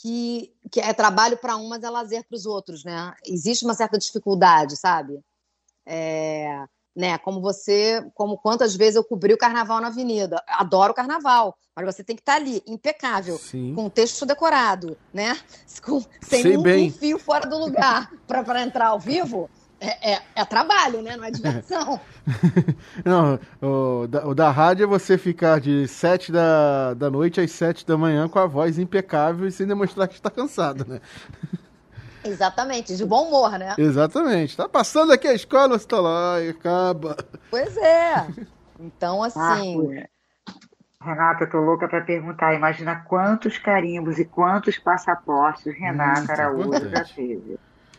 [0.00, 3.12] que, que é trabalho para um, mas é lazer para os outros, né?
[3.26, 5.20] Existe uma certa dificuldade, sabe?
[5.84, 7.18] É, né?
[7.18, 10.42] Como você, como quantas vezes eu cobri o carnaval na avenida.
[10.46, 13.74] Adoro o carnaval, mas você tem que estar tá ali, impecável, Sim.
[13.74, 15.36] com o texto decorado, né?
[15.82, 19.48] Com, sem Sei um, um fio fora do lugar para entrar ao vivo.
[19.80, 21.16] É, é, é, trabalho, né?
[21.16, 22.00] Não é diversão.
[23.04, 27.52] Não, o da, o da rádio é você ficar de 7 da, da noite às
[27.52, 31.00] 7 da manhã com a voz impecável e sem demonstrar que está cansado, né?
[32.24, 33.76] Exatamente, de bom humor, né?
[33.78, 34.56] Exatamente.
[34.56, 37.16] Tá passando aqui a escola, você tá lá e acaba.
[37.48, 38.26] Pois é.
[38.80, 40.04] Então, assim.
[41.00, 42.54] Renata, eu tô louca para perguntar.
[42.54, 47.58] Imagina quantos carimbos e quantos passaportes Renata Araújo já teve.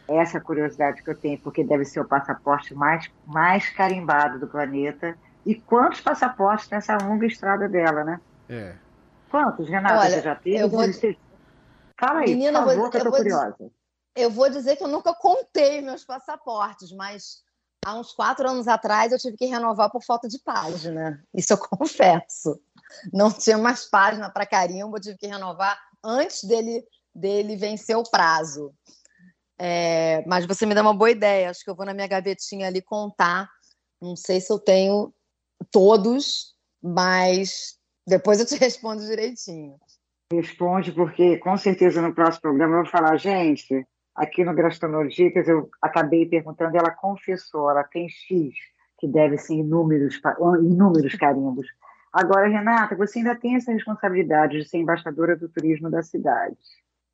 [0.10, 4.48] Essa é curiosidade que eu tenho, porque deve ser o passaporte mais, mais carimbado do
[4.48, 5.16] planeta.
[5.46, 8.20] E quantos passaportes nessa longa estrada dela, né?
[8.50, 8.76] É.
[9.30, 10.58] Quantos, Renata, Olha, você já teve?
[10.58, 10.82] Eu vou...
[12.00, 12.90] Fala aí, Menina, por favor, vou...
[12.90, 13.56] que eu tô curiosa.
[13.60, 13.72] Dizer...
[14.16, 17.44] Eu vou dizer que eu nunca contei meus passaportes, mas
[17.86, 21.24] há uns quatro anos atrás eu tive que renovar por falta de página.
[21.34, 22.60] Isso eu confesso.
[23.14, 26.84] Não tinha mais página para carimbo, eu tive que renovar antes dele,
[27.14, 28.74] dele vencer o prazo.
[29.60, 31.50] É, mas você me dá uma boa ideia.
[31.50, 33.50] Acho que eu vou na minha gavetinha ali contar.
[34.02, 35.14] Não sei se eu tenho
[35.70, 39.76] todos, mas depois eu te respondo direitinho.
[40.32, 43.86] Responde, porque com certeza no próximo programa eu vou falar, gente,
[44.16, 48.54] aqui no Gastronodicas, eu acabei perguntando, ela confessou, ela tem X,
[49.00, 50.22] que deve ser inúmeros,
[50.62, 51.68] inúmeros carimbos.
[52.14, 56.58] Agora, Renata, você ainda tem essa responsabilidade de ser embaixadora do turismo da cidade,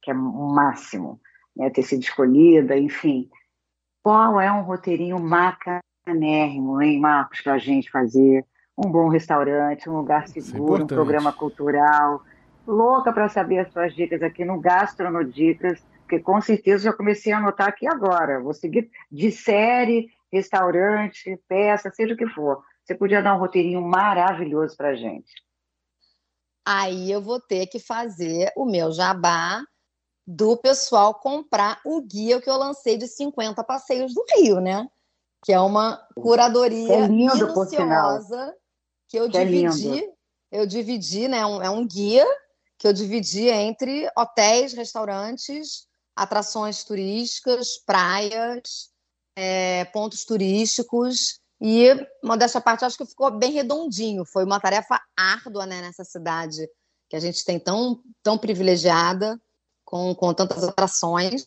[0.02, 1.20] que é o máximo,
[1.56, 3.30] né, ter sido escolhida, enfim.
[4.04, 8.46] Qual é um roteirinho macanérrimo, hein, Marcos, para a gente fazer?
[8.78, 12.24] Um bom restaurante, um lugar é seguro, é um programa cultural.
[12.68, 17.38] Louca para saber as suas dicas aqui no Gastronodicas, porque com certeza já comecei a
[17.38, 18.42] anotar aqui agora.
[18.42, 22.64] Vou seguir de série, restaurante, peça, seja o que for.
[22.84, 25.34] Você podia dar um roteirinho maravilhoso para gente.
[26.68, 29.64] Aí eu vou ter que fazer o meu jabá
[30.28, 34.88] do pessoal comprar o guia que eu lancei de 50 passeios do Rio, né?
[35.44, 38.56] Que é uma curadoria é lindo, minuciosa
[39.08, 40.00] que eu que dividi.
[40.00, 40.16] É
[40.52, 41.46] eu dividi, né?
[41.46, 42.26] Um, é um guia
[42.78, 48.90] que eu dividi entre hotéis, restaurantes, atrações turísticas, praias,
[49.36, 51.40] é, pontos turísticos.
[51.62, 51.90] E,
[52.24, 54.26] modéstia à parte, acho que ficou bem redondinho.
[54.26, 56.68] Foi uma tarefa árdua né, nessa cidade
[57.10, 59.40] que a gente tem tão, tão privilegiada,
[59.86, 61.44] com, com tantas atrações.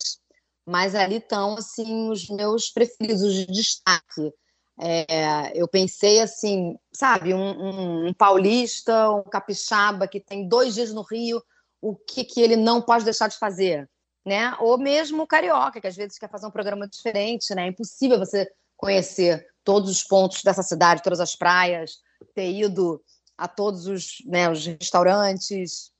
[0.67, 4.33] Mas ali estão, assim, os meus preferidos de destaque.
[4.81, 10.93] É, eu pensei assim, sabe, um, um, um, paulista, um capixaba que tem dois dias
[10.93, 11.43] no Rio,
[11.81, 13.89] o que, que ele não pode deixar de fazer?
[14.29, 14.55] né?
[14.61, 17.65] Ou mesmo o carioca, que às vezes quer fazer um programa diferente, né?
[17.65, 21.97] É impossível você conhecer todos os pontos dessa cidade, todas as praias,
[22.35, 23.03] ter ido
[23.37, 25.91] a todos os, né, os restaurantes.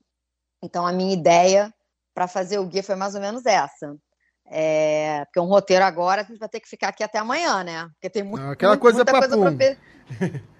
[0.61, 1.73] Então, a minha ideia
[2.19, 3.95] para fazer o guia foi mais ou menos essa.
[4.45, 7.87] É, porque um roteiro agora a gente vai ter que ficar aqui até amanhã, né?
[7.93, 10.41] Porque tem muito, Aquela muito, coisa muita coisa para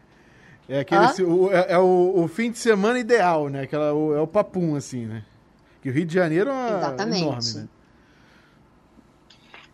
[0.70, 3.64] É, aquele, o, é, é o, o, fim de semana ideal, né?
[3.64, 5.26] Aquela, o, é o papum, assim, né?
[5.82, 7.24] Que o Rio de Janeiro é Exatamente.
[7.24, 7.68] enorme, né?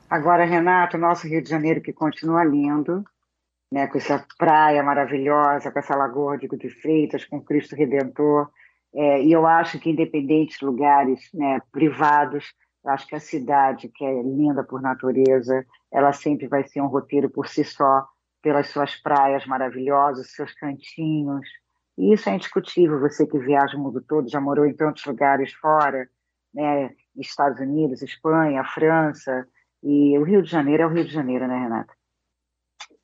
[0.09, 3.03] Agora, Renato, nosso Rio de Janeiro que continua lindo,
[3.69, 8.49] né, com essa praia maravilhosa, com essa lagoa de Freitas, com Cristo Redentor,
[8.95, 14.05] é, e eu acho que independentes lugares né, privados, eu acho que a cidade, que
[14.05, 18.07] é linda por natureza, ela sempre vai ser um roteiro por si só,
[18.41, 21.47] pelas suas praias maravilhosas, seus cantinhos,
[21.97, 22.99] e isso é indiscutível.
[22.99, 26.07] Você que viaja o mundo todo, já morou em tantos lugares fora,
[26.53, 26.93] né?
[27.15, 29.47] Estados Unidos, Espanha, França.
[29.81, 31.93] E o Rio de Janeiro é o Rio de Janeiro, né, Renata?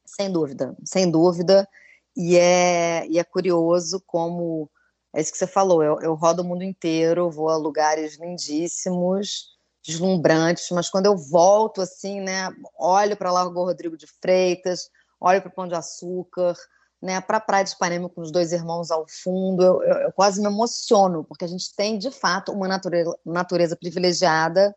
[0.06, 1.68] Sem dúvida, sem dúvida.
[2.16, 4.70] E é, e é curioso como.
[5.14, 5.84] É isso que você falou.
[5.84, 11.82] Eu, eu rodo o mundo inteiro, vou a lugares lindíssimos, deslumbrantes, mas quando eu volto,
[11.82, 12.49] assim, né?
[12.78, 14.89] Olho para Largo Rodrigo de Freitas,
[15.20, 16.55] olho para o Pão de Açúcar
[17.01, 20.12] né, para a Praia de Ipanema com os dois irmãos ao fundo, eu, eu, eu,
[20.12, 24.76] quase me emociono, porque a gente tem, de fato, uma natureza, natureza privilegiada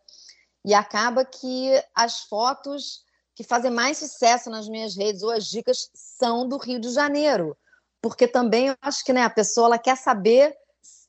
[0.64, 3.04] e acaba que as fotos
[3.34, 7.56] que fazem mais sucesso nas minhas redes ou as dicas são do Rio de Janeiro,
[8.04, 10.54] porque também eu acho que né, a pessoa ela quer saber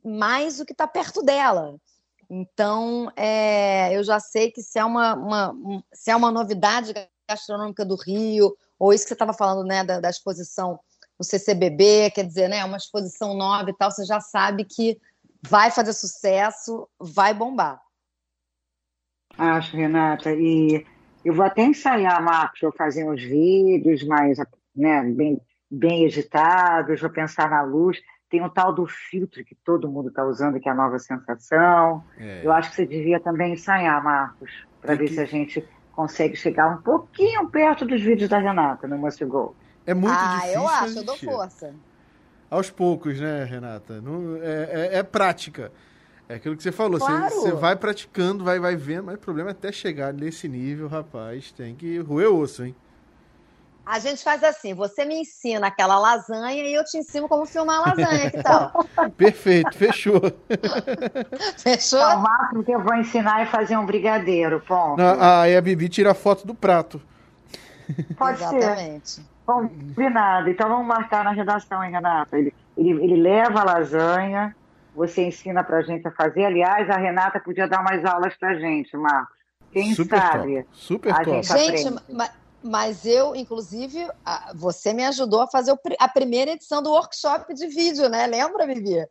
[0.02, 1.76] mais o que está perto dela.
[2.30, 6.94] Então, é, eu já sei que se é uma, uma, se é uma novidade
[7.30, 10.80] gastronômica do Rio, ou isso que você estava falando né, da, da exposição
[11.20, 14.98] no CCBB, quer dizer, né, uma exposição nova e tal, você já sabe que
[15.46, 17.82] vai fazer sucesso, vai bombar.
[19.38, 20.86] Acho, Renata, e
[21.26, 24.38] eu vou até ensaiar, Marcos, vou fazer uns vídeos mais
[24.74, 25.42] né, bem,
[25.76, 28.02] bem editados, vou pensar na luz.
[28.30, 32.04] Tem o tal do filtro que todo mundo está usando, que é a nova sensação.
[32.18, 32.42] É.
[32.44, 34.52] Eu acho que você devia também ensaiar, Marcos,
[34.82, 35.14] para ver que...
[35.14, 39.56] se a gente consegue chegar um pouquinho perto dos vídeos da Renata no Must Go.
[39.86, 40.60] É muito ah, difícil.
[40.60, 41.74] Ah, eu acho, eu dou força.
[42.50, 44.02] Aos poucos, né, Renata?
[44.02, 45.72] Não, é, é, é, prática.
[46.28, 47.00] É aquilo que você falou.
[47.00, 47.30] Claro.
[47.30, 50.88] Você, você, vai praticando, vai, vai vendo, mas o problema é até chegar nesse nível,
[50.88, 52.76] rapaz, tem que roer osso, hein?
[53.86, 57.78] A gente faz assim, você me ensina aquela lasanha e eu te ensino como filmar
[57.78, 58.72] a lasanha, que tal?
[59.16, 60.20] Perfeito, fechou.
[61.58, 62.00] fechou?
[62.00, 65.00] Então, o máximo que eu vou ensinar é fazer um brigadeiro, ponto.
[65.02, 67.00] aí a Bibi tira a foto do prato.
[68.18, 69.10] Pode Exatamente.
[69.12, 69.24] ser.
[69.46, 70.50] Combinado.
[70.50, 72.36] Então vamos marcar na redação, hein, Renata?
[72.36, 74.56] Ele, ele, ele leva a lasanha,
[74.96, 76.46] você ensina pra gente a fazer.
[76.46, 79.36] Aliás, a Renata podia dar mais aulas pra gente, Marcos.
[79.72, 80.64] Quem Super sabe?
[80.64, 80.68] Top.
[80.72, 81.44] Super a top.
[81.44, 82.02] Gente, gente
[82.66, 84.08] mas eu, inclusive,
[84.56, 88.26] você me ajudou a fazer a primeira edição do workshop de vídeo, né?
[88.26, 89.06] Lembra, Vivi?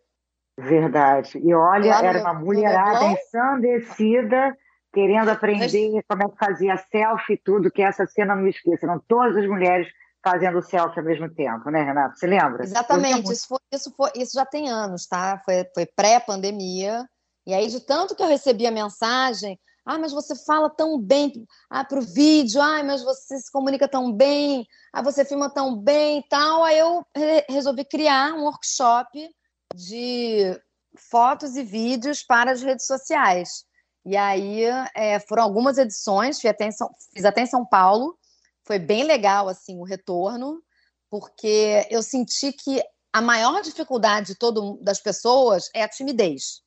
[0.59, 1.39] Verdade.
[1.39, 4.57] E olha, era uma mulherada ensandecida
[4.93, 8.87] querendo aprender como é que fazia selfie e tudo, que essa cena não me esqueça.
[8.87, 9.87] Eram todas as mulheres
[10.23, 12.19] fazendo selfie ao mesmo tempo, né, Renato?
[12.19, 12.65] Você lembra?
[12.65, 15.41] Exatamente, isso, foi, isso, foi, isso já tem anos, tá?
[15.45, 17.05] Foi, foi pré-pandemia.
[17.47, 21.47] E aí, de tanto que eu recebi a mensagem, Ah, mas você fala tão bem
[21.69, 22.61] ah, para o vídeo.
[22.61, 24.67] Ah, mas você se comunica tão bem.
[24.93, 26.65] Ah, você filma tão bem e tal.
[26.65, 29.29] Aí eu re resolvi criar um workshop
[29.75, 30.59] de
[30.97, 33.65] fotos e vídeos para as redes sociais.
[34.07, 34.65] E aí
[34.95, 38.17] é, foram algumas edições, fiz até, São, fiz até em São Paulo.
[38.65, 40.63] Foi bem legal assim o retorno,
[41.11, 42.83] porque eu senti que
[43.13, 46.64] a maior dificuldade de todo, das pessoas é a timidez.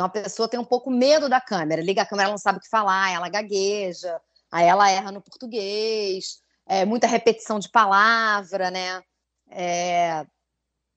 [0.00, 2.56] Então a pessoa tem um pouco medo da câmera, liga a câmera, ela não sabe
[2.56, 4.18] o que falar, ela gagueja,
[4.50, 9.02] aí ela erra no português, é, muita repetição de palavra, né?
[9.50, 10.24] É,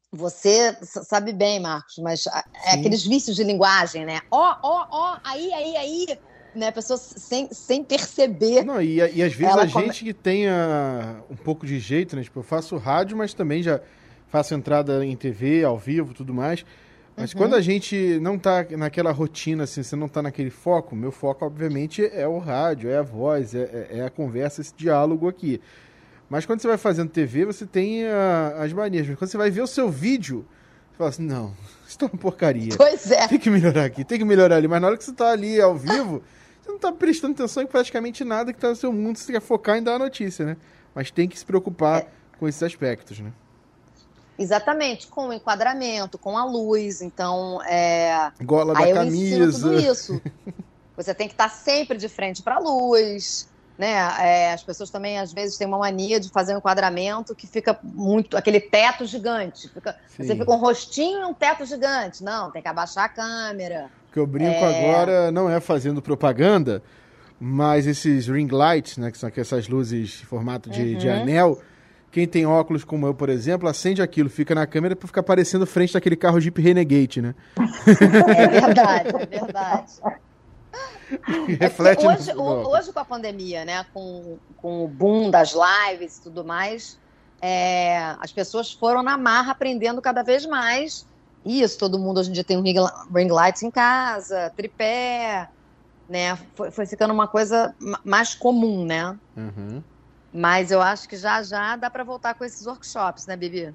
[0.10, 2.26] você sabe bem, Marcos, mas
[2.66, 4.22] é aqueles vícios de linguagem, né?
[4.32, 6.20] Ó, ó, ó, aí, aí, aí,
[6.56, 6.70] né?
[6.70, 8.64] A pessoa sem, sem perceber.
[8.64, 9.88] Não, e, e às vezes a come...
[9.88, 12.24] gente que tenha um pouco de jeito, né?
[12.24, 13.82] Tipo, eu faço rádio, mas também já
[14.28, 16.64] faço entrada em TV, ao vivo, tudo mais.
[17.16, 17.38] Mas uhum.
[17.38, 21.46] quando a gente não tá naquela rotina, assim, você não tá naquele foco, meu foco,
[21.46, 25.62] obviamente, é o rádio, é a voz, é, é, é a conversa, esse diálogo aqui.
[26.30, 29.08] Mas quando você vai fazendo TV, você tem a, as manias.
[29.08, 30.46] Mas quando você vai ver o seu vídeo,
[30.92, 31.54] você fala assim, não,
[31.88, 32.74] isso tá uma porcaria.
[32.76, 33.28] Pois é.
[33.28, 34.68] Tem que melhorar aqui, tem que melhorar ali.
[34.68, 36.24] Mas na hora que você tá ali ao vivo,
[36.60, 39.42] você não tá prestando atenção em praticamente nada que tá no seu mundo, você quer
[39.42, 40.58] focar em dar a notícia, né?
[40.96, 42.08] Mas tem que se preocupar é.
[42.40, 43.32] com esses aspectos, né?
[44.38, 48.32] Exatamente, com o enquadramento, com a luz, então é.
[48.42, 49.70] Gola da camisa.
[49.70, 50.22] tudo isso.
[50.96, 53.94] Você tem que estar sempre de frente para a luz, né?
[54.20, 57.78] É, as pessoas também às vezes têm uma mania de fazer um enquadramento que fica
[57.84, 59.70] muito aquele teto gigante.
[59.70, 62.24] Fica, você fica um rostinho e um teto gigante.
[62.24, 63.90] Não, tem que abaixar a câmera.
[64.10, 64.92] O que eu brinco é...
[64.92, 66.84] agora não é fazendo propaganda,
[67.40, 69.12] mas esses ring lights, né?
[69.12, 70.98] Que são essas luzes em formato de, uhum.
[70.98, 71.60] de anel
[72.14, 75.66] quem tem óculos como eu, por exemplo, acende aquilo, fica na câmera para ficar aparecendo
[75.66, 77.34] frente daquele carro Jeep Renegade, né?
[77.58, 79.94] É verdade, é verdade.
[81.60, 86.22] Reflete é hoje, hoje, com a pandemia, né, com, com o boom das lives e
[86.22, 87.00] tudo mais,
[87.42, 91.08] é, as pessoas foram na marra aprendendo cada vez mais
[91.44, 91.80] isso.
[91.80, 95.50] Todo mundo hoje em dia tem um ring, lights em casa, tripé,
[96.08, 96.38] né?
[96.54, 99.18] Foi, foi ficando uma coisa mais comum, né?
[99.36, 99.82] Uhum.
[100.34, 103.74] Mas eu acho que já já dá para voltar com esses workshops, né, Bibi?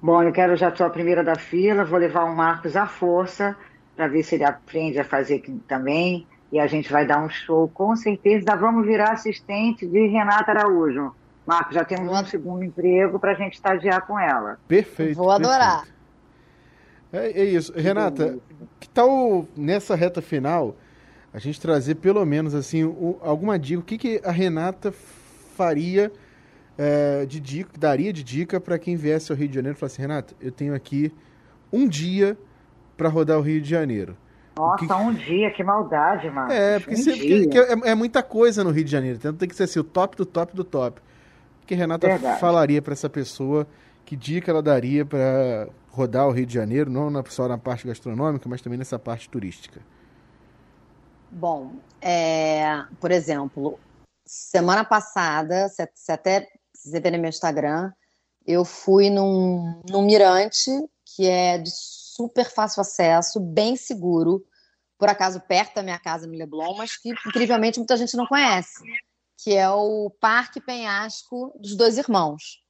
[0.00, 3.56] Bom, eu quero já sou a primeira da fila, vou levar o Marcos à força
[3.96, 6.26] para ver se ele aprende a fazer aqui também.
[6.52, 8.54] E a gente vai dar um show, com certeza.
[8.54, 11.12] Vamos virar assistente de Renata Araújo.
[11.44, 14.58] Marcos, já temos um segundo emprego para a gente estagiar com ela.
[14.68, 15.16] Perfeito.
[15.16, 15.82] Vou adorar.
[15.82, 15.96] Perfeito.
[17.12, 17.72] É, é, isso.
[17.74, 18.38] Renata,
[18.78, 20.76] que tal nessa reta final
[21.32, 22.82] a gente trazer pelo menos assim
[23.20, 23.80] alguma dica?
[23.80, 24.92] O que, que a Renata
[25.56, 26.12] faria
[26.76, 30.00] é, de dica, daria de dica para quem viesse ao Rio de Janeiro e falasse,
[30.00, 31.12] Renato, eu tenho aqui
[31.72, 32.36] um dia
[32.96, 34.16] para rodar o Rio de Janeiro.
[34.56, 34.92] Nossa, que...
[34.92, 36.52] um dia, que maldade, mano.
[36.52, 37.10] É, porque, um você,
[37.44, 39.84] porque é, é, muita coisa no Rio de Janeiro, então tem que ser assim, o
[39.84, 41.00] top do top do top.
[41.62, 42.40] O que a Renata Verdade.
[42.40, 43.66] falaria para essa pessoa?
[44.04, 48.48] Que dica ela daria para rodar o Rio de Janeiro, não só na parte gastronômica,
[48.48, 49.80] mas também nessa parte turística?
[51.30, 53.78] Bom, é, por exemplo,
[54.26, 57.92] semana passada, você até você vê no meu Instagram,
[58.46, 60.70] eu fui num, num mirante
[61.04, 64.44] que é de super fácil acesso, bem seguro,
[64.98, 68.82] por acaso perto da minha casa no Leblon, mas que incrivelmente muita gente não conhece,
[69.38, 72.64] que é o Parque Penhasco dos Dois Irmãos.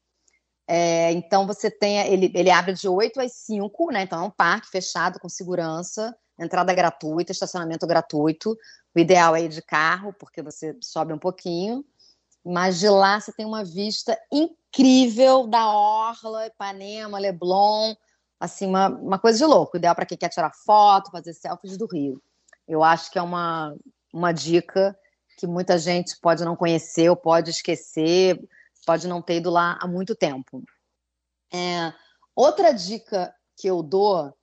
[0.68, 4.02] É, então você tem, ele, ele abre de 8 às 5, né?
[4.02, 8.56] Então é um parque fechado com segurança, entrada gratuita, estacionamento gratuito.
[8.96, 11.84] O ideal é ir de carro, porque você sobe um pouquinho.
[12.42, 17.94] Mas de lá você tem uma vista incrível da Orla, Ipanema, Leblon.
[18.40, 19.76] Assim, uma, uma coisa de louco.
[19.76, 22.22] O ideal para quem quer tirar foto, fazer selfies do Rio.
[22.66, 23.76] Eu acho que é uma,
[24.14, 24.98] uma dica
[25.36, 28.42] que muita gente pode não conhecer ou pode esquecer,
[28.86, 30.64] pode não ter ido lá há muito tempo.
[31.52, 31.92] É,
[32.34, 34.34] outra dica que eu dou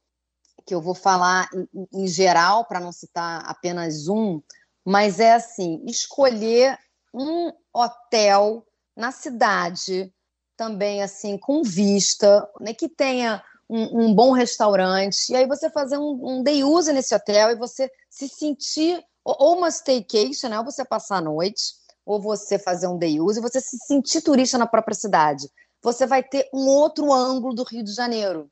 [0.66, 4.42] que eu vou falar em, em geral, para não citar apenas um,
[4.86, 6.78] mas é assim: escolher
[7.14, 10.14] um hotel na cidade,
[10.56, 15.98] também assim, com vista, né, que tenha um, um, bom restaurante, e aí você fazer
[15.98, 20.66] um, um day use nesse hotel e você se sentir, ou uma staycation, né, ou
[20.66, 21.74] você passar a noite,
[22.06, 25.50] ou você fazer um day use, e você se sentir turista na própria cidade.
[25.82, 28.50] Você vai ter um outro ângulo do Rio de Janeiro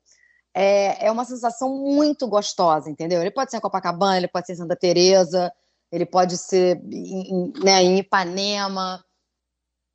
[0.54, 3.20] é, é uma sensação muito gostosa, entendeu?
[3.20, 5.52] Ele pode ser em Copacabana, ele pode ser em Santa Teresa,
[5.90, 9.04] ele pode ser em, né, em Ipanema.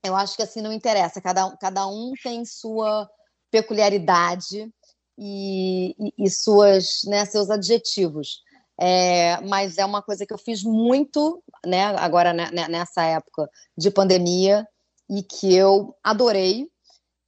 [0.03, 3.10] Eu acho que assim não interessa, cada, cada um tem sua
[3.51, 4.72] peculiaridade
[5.18, 8.41] e, e, e suas, né, seus adjetivos.
[8.80, 13.49] É, mas é uma coisa que eu fiz muito, né, agora né, né, nessa época
[13.76, 14.68] de pandemia
[15.10, 16.70] e que eu adorei.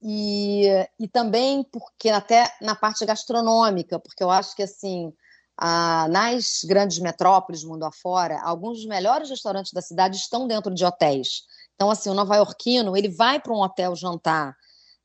[0.02, 0.66] E,
[0.98, 5.14] e também porque até na parte gastronômica, porque eu acho que assim
[6.10, 11.44] nas grandes metrópoles mundo afora, alguns dos melhores restaurantes da cidade estão dentro de hotéis.
[11.76, 14.56] Então, assim, o nova-iorquino, ele vai para um hotel jantar,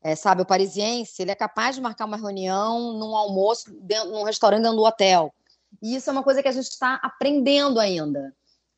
[0.03, 0.43] é, sabe?
[0.43, 4.77] O parisiense, ele é capaz de marcar uma reunião num almoço, dentro, num restaurante dentro
[4.77, 5.35] do hotel.
[5.83, 8.35] E isso é uma coisa que a gente está aprendendo ainda.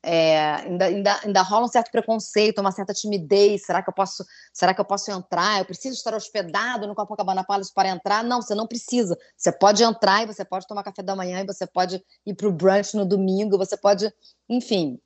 [0.09, 3.65] É, ainda, ainda, ainda rola um certo preconceito, uma certa timidez.
[3.65, 5.59] Será que eu posso, será que eu posso entrar?
[5.59, 8.23] Eu preciso estar hospedado no Copacabana Palace para entrar?
[8.23, 9.17] Não, você não precisa.
[9.35, 12.47] Você pode entrar e você pode tomar café da manhã e você pode ir para
[12.47, 13.57] o brunch no domingo.
[13.57, 14.09] Você pode,
[14.47, 14.97] enfim,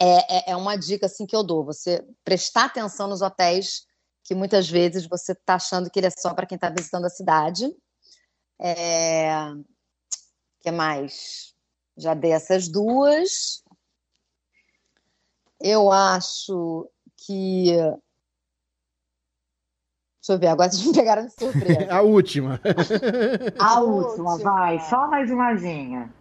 [0.00, 1.64] é, é, é uma dica assim que eu dou.
[1.64, 3.84] Você prestar atenção nos hotéis
[4.22, 7.10] que muitas vezes você está achando que ele é só para quem está visitando a
[7.10, 7.68] cidade.
[8.60, 9.28] É...
[10.60, 11.52] que mais?
[11.96, 13.64] Já dei essas duas.
[15.60, 17.66] Eu acho que.
[20.20, 21.86] Deixa eu ver, agora vocês me pegaram de surpresa.
[21.92, 22.60] a última.
[23.58, 24.80] a, a última, última, vai.
[24.80, 26.12] Só mais umazinha.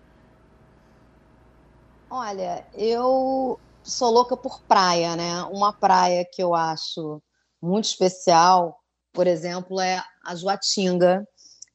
[2.09, 5.43] Olha, eu sou louca por praia, né?
[5.51, 7.21] Uma praia que eu acho
[7.61, 8.79] muito especial,
[9.13, 11.27] por exemplo, é a Juatinga,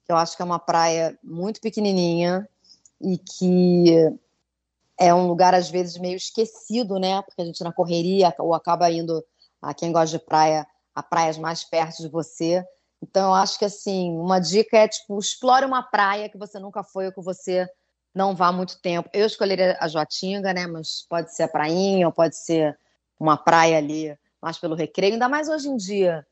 [0.04, 2.48] que eu acho que é uma praia muito pequenininha
[3.00, 4.12] e que
[4.98, 7.22] é um lugar às vezes meio esquecido, né?
[7.22, 9.24] Porque a gente na correria ou acaba indo
[9.60, 12.64] a quem gosta de praia a praias mais perto de você.
[13.02, 16.84] Então eu acho que assim, uma dica é tipo, explore uma praia que você nunca
[16.84, 17.68] foi ou que você
[18.14, 19.10] não vá há muito tempo.
[19.12, 20.66] Eu escolheria a Joatinga, né?
[20.66, 22.78] Mas pode ser a prainha ou pode ser
[23.18, 26.24] uma praia ali mais pelo recreio, ainda mais hoje em dia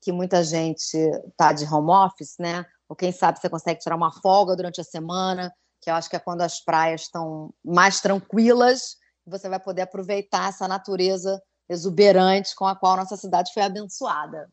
[0.00, 2.64] que muita gente está de home office, né?
[2.88, 5.52] Ou quem sabe você consegue tirar uma folga durante a semana,
[5.86, 10.48] que eu acho que é quando as praias estão mais tranquilas, você vai poder aproveitar
[10.48, 14.48] essa natureza exuberante com a qual nossa cidade foi abençoada.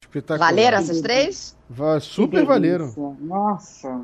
[0.00, 0.48] Espetacular.
[0.48, 1.54] Valeram essas três?
[2.00, 2.90] Super valeram.
[3.20, 4.02] Nossa.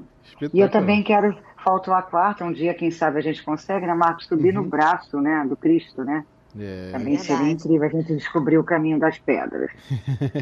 [0.53, 1.35] E eu também quero,
[1.65, 4.65] faltou a quarta, um dia, quem sabe a gente consegue, né, Marcos, subir uhum.
[4.65, 6.23] no braço, né, do Cristo, né?
[6.59, 6.91] É.
[6.93, 7.27] Também Verdade.
[7.27, 9.71] seria incrível a gente descobrir o caminho das pedras.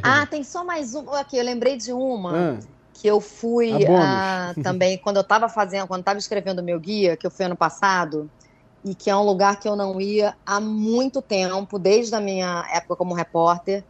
[0.03, 1.09] ah, tem só mais um.
[1.13, 2.55] Aqui, eu lembrei de uma.
[2.55, 2.76] Ah.
[2.99, 7.17] Que eu fui ah, também, quando eu estava fazendo, quando estava escrevendo o meu guia,
[7.17, 8.31] que eu fui ano passado,
[8.83, 12.65] e que é um lugar que eu não ia há muito tempo, desde a minha
[12.73, 13.85] época como repórter,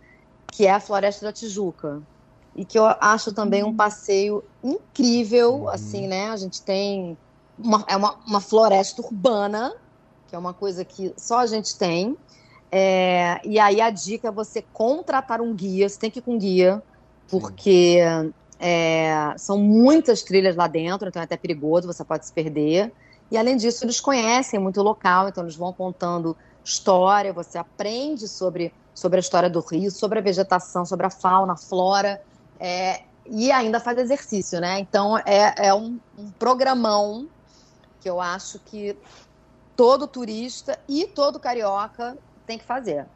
[0.48, 2.02] que é a Floresta da Tijuca.
[2.54, 3.76] E que eu acho também um hum.
[3.76, 5.68] passeio incrível, uhum.
[5.68, 6.30] assim, né?
[6.30, 7.16] A gente tem
[7.58, 9.74] uma, é uma, uma floresta urbana,
[10.26, 12.16] que é uma coisa que só a gente tem.
[12.72, 16.38] É, e aí a dica é você contratar um guia, você tem que ir com
[16.38, 16.82] guia,
[17.28, 17.98] porque
[18.58, 22.92] é, são muitas trilhas lá dentro, então é até perigoso, você pode se perder.
[23.30, 28.26] E além disso, eles conhecem muito o local, então eles vão contando história, você aprende
[28.28, 32.20] sobre, sobre a história do rio, sobre a vegetação, sobre a fauna, a flora,
[32.58, 34.78] é, e ainda faz exercício, né?
[34.78, 37.28] Então é, é um, um programão
[38.00, 38.96] que eu acho que
[39.76, 43.06] todo turista e todo carioca tem que fazer.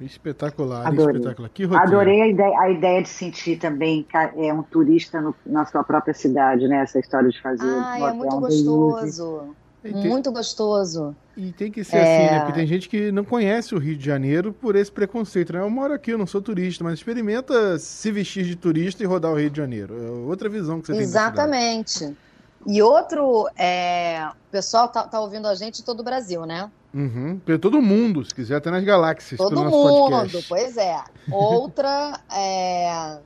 [0.00, 1.16] Espetacular, Adorei.
[1.16, 1.50] espetacular.
[1.50, 5.82] Que Adorei a ideia, a ideia de sentir também é um turista no, na sua
[5.82, 6.82] própria cidade, né?
[6.82, 7.64] Essa história de fazer.
[7.66, 9.56] Ah, é muito gostoso.
[9.82, 11.16] Tem, muito gostoso.
[11.36, 12.02] E tem que ser é...
[12.02, 12.40] assim, né?
[12.40, 15.60] Porque tem gente que não conhece o Rio de Janeiro por esse preconceito, né?
[15.60, 19.32] Eu moro aqui, eu não sou turista, mas experimenta se vestir de turista e rodar
[19.32, 19.94] o Rio de Janeiro.
[19.96, 21.98] É outra visão que você Exatamente.
[21.98, 22.08] tem.
[22.08, 22.26] Exatamente.
[22.66, 24.26] E outro, é...
[24.26, 26.70] o pessoal tá, tá, ouvindo a gente em todo o Brasil, né?
[26.96, 27.38] Uhum.
[27.60, 29.36] Todo mundo, se quiser, até nas galáxias.
[29.36, 30.48] Todo mundo, podcast.
[30.48, 30.98] pois é.
[31.30, 33.18] Outra, é...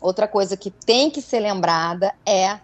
[0.00, 2.58] outra coisa que tem que ser lembrada é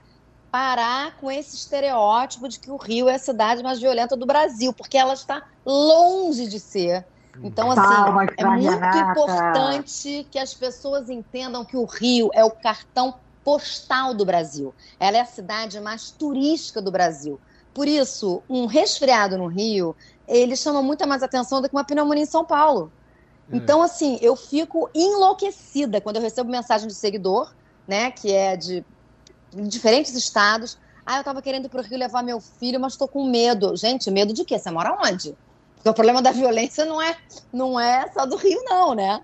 [0.51, 4.73] parar com esse estereótipo de que o Rio é a cidade mais violenta do Brasil,
[4.73, 7.05] porque ela está longe de ser.
[7.41, 8.99] Então, assim, Palmas é muito Renata.
[8.99, 14.75] importante que as pessoas entendam que o Rio é o cartão postal do Brasil.
[14.99, 17.39] Ela é a cidade mais turística do Brasil.
[17.79, 19.95] Por isso, um resfriado no Rio,
[20.27, 22.91] ele chama muita mais atenção do que uma pneumonia em São Paulo.
[23.53, 23.57] É.
[23.57, 27.55] Então, assim, eu fico enlouquecida quando eu recebo mensagem de seguidor,
[27.87, 28.85] né, que é de
[29.55, 30.77] diferentes estados.
[31.07, 33.77] Ah, eu estava querendo ir para o Rio levar meu filho, mas estou com medo.
[33.77, 34.59] Gente, medo de quê?
[34.59, 35.37] Você mora onde?
[35.77, 37.17] Porque o problema da violência não é,
[37.53, 39.23] não é só do Rio, não, né?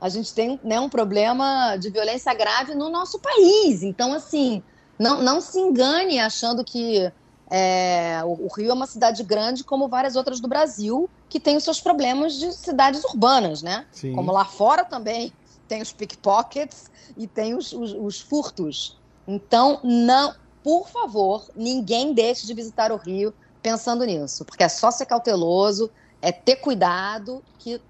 [0.00, 3.82] a gente tem né, um problema de violência grave no nosso país.
[3.82, 4.62] Então, assim,
[4.98, 7.12] não, não se engane achando que
[7.54, 11.54] é, o, o, Rio é uma cidade grande, como várias outras do Brasil, que tem
[11.54, 13.84] os seus problemas de cidades urbanas, né?
[13.92, 14.14] Sim.
[14.14, 15.30] Como lá fora também
[15.68, 18.98] tem os pickpockets e tem os, os, os furtos.
[19.28, 24.90] Então, não por favor, ninguém deixe de visitar o Rio pensando nisso, porque é só
[24.90, 25.90] ser cauteloso,
[26.20, 27.80] é ter cuidado, que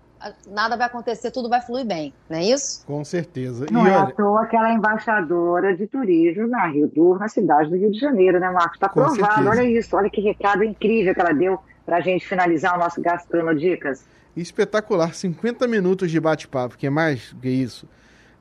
[0.48, 2.84] nada vai acontecer, tudo vai fluir bem, não é isso?
[2.86, 3.66] Com certeza.
[3.70, 4.02] Não e é olha...
[4.02, 8.38] à toa aquela embaixadora de turismo na Rio do, na cidade do Rio de Janeiro,
[8.38, 8.74] né, Marcos?
[8.74, 12.76] Está provado, olha isso, olha que recado incrível que ela deu para a gente finalizar
[12.76, 14.04] o nosso Gastronodicas.
[14.36, 17.88] Espetacular, 50 minutos de bate-papo, que é mais que isso.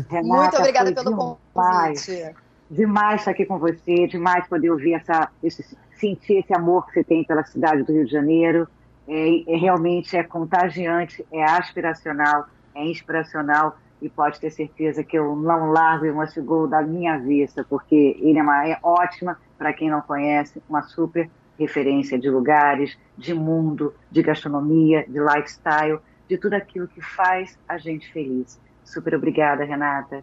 [0.09, 2.35] Renata, Muito obrigada pelo convite.
[2.71, 5.62] Demais estar aqui com você, demais poder ouvir essa, esse,
[5.99, 8.67] sentir esse amor que você tem pela cidade do Rio de Janeiro.
[9.07, 15.37] É, é, realmente é contagiante, é aspiracional, é inspiracional e pode ter certeza que eu
[15.37, 19.73] não largo o Must Go da minha vista, porque ele é, uma, é ótima para
[19.73, 26.37] quem não conhece, uma super referência de lugares, de mundo, de gastronomia, de lifestyle, de
[26.37, 28.61] tudo aquilo que faz a gente feliz.
[28.85, 30.23] Super obrigada, Renata.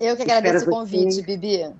[0.00, 1.22] Eu que agradeço Espero o convite, você.
[1.22, 1.74] Bibi.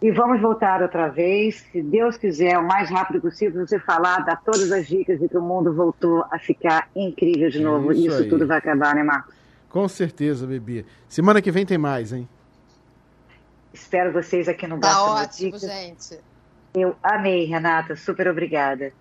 [0.00, 4.36] E vamos voltar outra vez, se Deus quiser, o mais rápido possível, você falar, dar
[4.36, 7.90] todas as dicas de que o mundo voltou a ficar incrível de novo.
[7.92, 9.34] Isso, Isso tudo vai acabar, né, Marcos?
[9.68, 10.86] Com certeza, Bibi.
[11.08, 12.28] Semana que vem tem mais, hein?
[13.72, 15.62] Espero vocês aqui no Tá ótimo, Dicas.
[15.62, 16.20] gente.
[16.74, 17.96] Eu amei, Renata.
[17.96, 18.92] Super obrigada.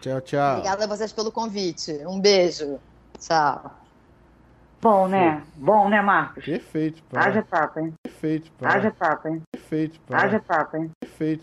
[0.00, 0.52] Tchau, tchau.
[0.58, 1.92] Obrigada a vocês pelo convite.
[2.06, 2.78] Um beijo.
[3.18, 3.81] Tchau.
[4.82, 5.40] Bom, né?
[5.54, 6.44] Bom, né, Marcos?
[6.44, 7.20] Perfeito, pá.
[7.20, 7.94] Haja papo, hein?
[8.02, 8.68] Perfeito, pá.
[8.68, 9.42] Haja papo, hein?
[9.52, 10.18] Perfeito, pá.
[10.18, 10.90] Haja papo, hein?
[11.00, 11.40] Perfeito.